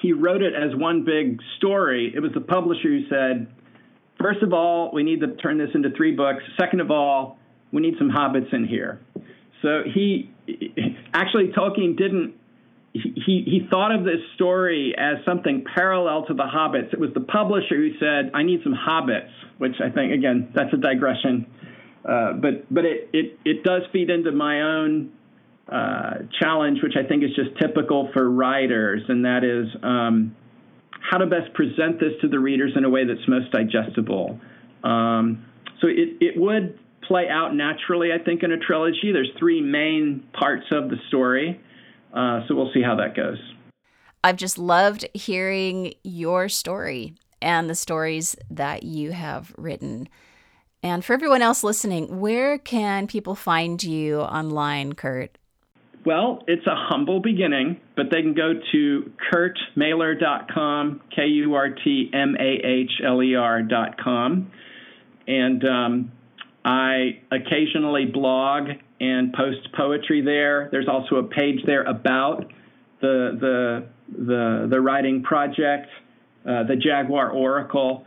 He 0.00 0.12
wrote 0.12 0.42
it 0.42 0.54
as 0.54 0.74
one 0.74 1.04
big 1.04 1.40
story. 1.58 2.12
It 2.14 2.20
was 2.20 2.32
the 2.32 2.40
publisher 2.40 2.88
who 2.88 3.08
said, 3.08 3.46
first 4.20 4.42
of 4.42 4.52
all, 4.52 4.90
we 4.92 5.02
need 5.02 5.20
to 5.20 5.36
turn 5.36 5.58
this 5.58 5.70
into 5.74 5.90
three 5.96 6.12
books. 6.12 6.42
Second 6.58 6.80
of 6.80 6.90
all, 6.90 7.38
we 7.72 7.82
need 7.82 7.94
some 7.98 8.10
hobbits 8.10 8.52
in 8.54 8.66
here. 8.66 9.00
So 9.62 9.82
he 9.94 10.30
actually 11.14 11.48
Tolkien 11.48 11.96
didn't 11.96 12.39
he, 12.92 13.44
he 13.46 13.66
thought 13.70 13.94
of 13.94 14.04
this 14.04 14.20
story 14.34 14.94
as 14.98 15.24
something 15.24 15.64
parallel 15.74 16.26
to 16.26 16.34
the 16.34 16.42
hobbits. 16.44 16.92
It 16.92 16.98
was 16.98 17.10
the 17.14 17.20
publisher 17.20 17.76
who 17.76 17.90
said, 17.98 18.32
I 18.34 18.42
need 18.42 18.60
some 18.64 18.74
hobbits, 18.74 19.30
which 19.58 19.76
I 19.82 19.90
think, 19.90 20.12
again, 20.12 20.52
that's 20.54 20.72
a 20.72 20.76
digression. 20.76 21.46
Uh, 22.04 22.32
but 22.32 22.72
but 22.72 22.84
it, 22.84 23.10
it, 23.12 23.38
it 23.44 23.62
does 23.62 23.82
feed 23.92 24.10
into 24.10 24.32
my 24.32 24.62
own 24.62 25.12
uh, 25.70 26.14
challenge, 26.40 26.78
which 26.82 26.94
I 26.96 27.06
think 27.06 27.22
is 27.22 27.30
just 27.36 27.50
typical 27.60 28.10
for 28.12 28.28
writers, 28.28 29.02
and 29.08 29.24
that 29.24 29.44
is 29.44 29.68
um, 29.82 30.34
how 30.90 31.18
to 31.18 31.26
best 31.26 31.52
present 31.54 32.00
this 32.00 32.12
to 32.22 32.28
the 32.28 32.38
readers 32.38 32.72
in 32.74 32.84
a 32.84 32.90
way 32.90 33.04
that's 33.06 33.28
most 33.28 33.52
digestible. 33.52 34.40
Um, 34.82 35.44
so 35.80 35.88
it, 35.88 36.16
it 36.20 36.40
would 36.40 36.78
play 37.06 37.28
out 37.28 37.54
naturally, 37.54 38.10
I 38.12 38.22
think, 38.22 38.42
in 38.42 38.50
a 38.50 38.58
trilogy. 38.58 39.12
There's 39.12 39.30
three 39.38 39.60
main 39.60 40.24
parts 40.32 40.66
of 40.72 40.88
the 40.88 40.96
story. 41.08 41.60
Uh, 42.14 42.40
so 42.46 42.54
we'll 42.54 42.72
see 42.72 42.82
how 42.82 42.96
that 42.96 43.14
goes. 43.14 43.38
I've 44.22 44.36
just 44.36 44.58
loved 44.58 45.06
hearing 45.14 45.94
your 46.02 46.48
story 46.48 47.14
and 47.40 47.70
the 47.70 47.74
stories 47.74 48.36
that 48.50 48.82
you 48.82 49.12
have 49.12 49.54
written. 49.56 50.08
And 50.82 51.04
for 51.04 51.12
everyone 51.12 51.42
else 51.42 51.62
listening, 51.62 52.20
where 52.20 52.58
can 52.58 53.06
people 53.06 53.34
find 53.34 53.82
you 53.82 54.20
online, 54.20 54.94
Kurt? 54.94 55.36
Well, 56.06 56.42
it's 56.46 56.66
a 56.66 56.74
humble 56.74 57.20
beginning, 57.20 57.78
but 57.94 58.06
they 58.10 58.22
can 58.22 58.32
go 58.32 58.54
to 58.72 59.12
kurtmahler.com, 59.30 61.00
K 61.14 61.26
U 61.26 61.54
R 61.54 61.68
T 61.70 62.10
M 62.14 62.36
A 62.40 62.66
H 62.66 62.90
L 63.04 63.22
E 63.22 63.34
R.com. 63.34 64.50
And 65.26 65.64
um, 65.64 66.12
I 66.64 67.20
occasionally 67.30 68.06
blog 68.06 68.70
and 69.00 69.32
post 69.32 69.72
poetry 69.76 70.20
there. 70.20 70.68
There's 70.70 70.88
also 70.88 71.16
a 71.16 71.24
page 71.24 71.60
there 71.66 71.82
about 71.82 72.52
the 73.00 73.36
the 73.40 73.88
the, 74.16 74.66
the 74.68 74.80
writing 74.80 75.22
project, 75.22 75.88
uh, 76.44 76.64
the 76.64 76.76
Jaguar 76.76 77.30
Oracle, 77.30 78.04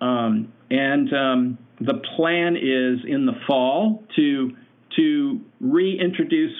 um, 0.00 0.52
and 0.70 1.12
um, 1.12 1.58
the 1.80 1.94
plan 2.16 2.56
is 2.56 3.00
in 3.06 3.26
the 3.26 3.34
fall 3.46 4.04
to 4.16 4.56
to 4.96 5.40
reintroduce 5.60 6.52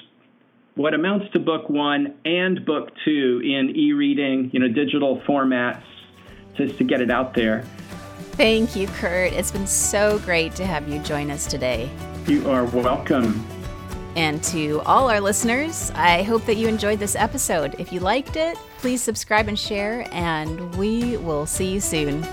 what 0.75 0.93
amounts 0.93 1.31
to 1.31 1.39
book 1.39 1.69
one 1.69 2.15
and 2.25 2.65
book 2.65 2.89
two 3.05 3.41
in 3.43 3.73
e-reading, 3.75 4.49
you 4.51 4.59
know, 4.59 4.67
digital 4.67 5.21
formats, 5.21 5.83
just 6.57 6.77
to 6.77 6.83
get 6.83 6.99
it 6.99 7.09
out 7.09 7.33
there. 7.33 7.63
Thank 8.33 8.75
you, 8.75 8.87
Kurt. 8.87 9.31
It's 9.31 9.51
been 9.51 9.67
so 9.67 10.19
great 10.19 10.53
to 10.55 10.65
have 10.65 10.89
you 10.89 10.99
join 10.99 11.31
us 11.31 11.45
today. 11.47 11.89
You 12.27 12.49
are 12.49 12.65
welcome. 12.65 13.45
And 14.15 14.41
to 14.45 14.81
all 14.85 15.09
our 15.09 15.19
listeners, 15.19 15.91
I 15.95 16.23
hope 16.23 16.45
that 16.45 16.55
you 16.55 16.67
enjoyed 16.67 16.99
this 16.99 17.15
episode. 17.15 17.75
If 17.79 17.91
you 17.91 17.99
liked 17.99 18.37
it, 18.37 18.57
please 18.77 19.01
subscribe 19.01 19.47
and 19.47 19.59
share, 19.59 20.07
and 20.11 20.73
we 20.75 21.17
will 21.17 21.45
see 21.45 21.67
you 21.67 21.81
soon. 21.81 22.25